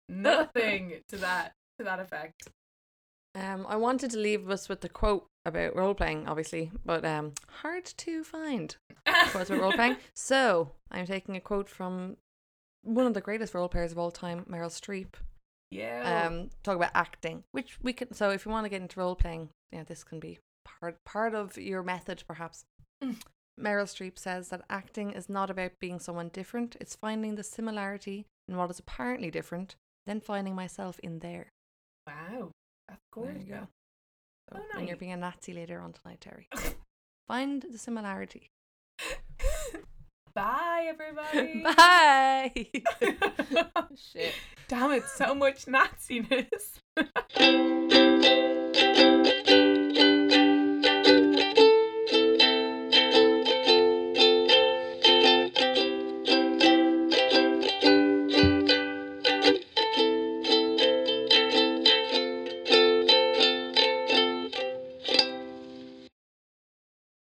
[0.09, 2.49] Nothing to that to that effect.
[3.35, 7.33] Um, I wanted to leave us with the quote about role playing, obviously, but um,
[7.61, 8.75] hard to find
[9.29, 9.97] quotes about role playing.
[10.15, 12.17] So I'm taking a quote from
[12.83, 15.13] one of the greatest role players of all time, Meryl Streep.
[15.71, 16.25] Yeah.
[16.27, 18.13] Um, talk about acting, which we can.
[18.13, 21.35] So if you want to get into role playing, yeah, this can be part part
[21.35, 22.63] of your method, perhaps.
[23.03, 23.17] Mm.
[23.59, 28.25] Meryl Streep says that acting is not about being someone different; it's finding the similarity
[28.47, 29.75] in what is apparently different,
[30.05, 31.49] then finding myself in there.
[32.07, 32.51] wow.
[32.87, 33.43] That's There gorgeous.
[33.43, 33.67] you go.
[34.53, 36.45] So Oh, When you're being a Nazi later on tonight, Terri,
[37.27, 38.47] find the similarity.
[40.37, 41.63] Bye, everybody.
[41.63, 42.51] Bye.
[44.13, 44.33] Shit.
[44.67, 46.77] Damn it, so much Naziness.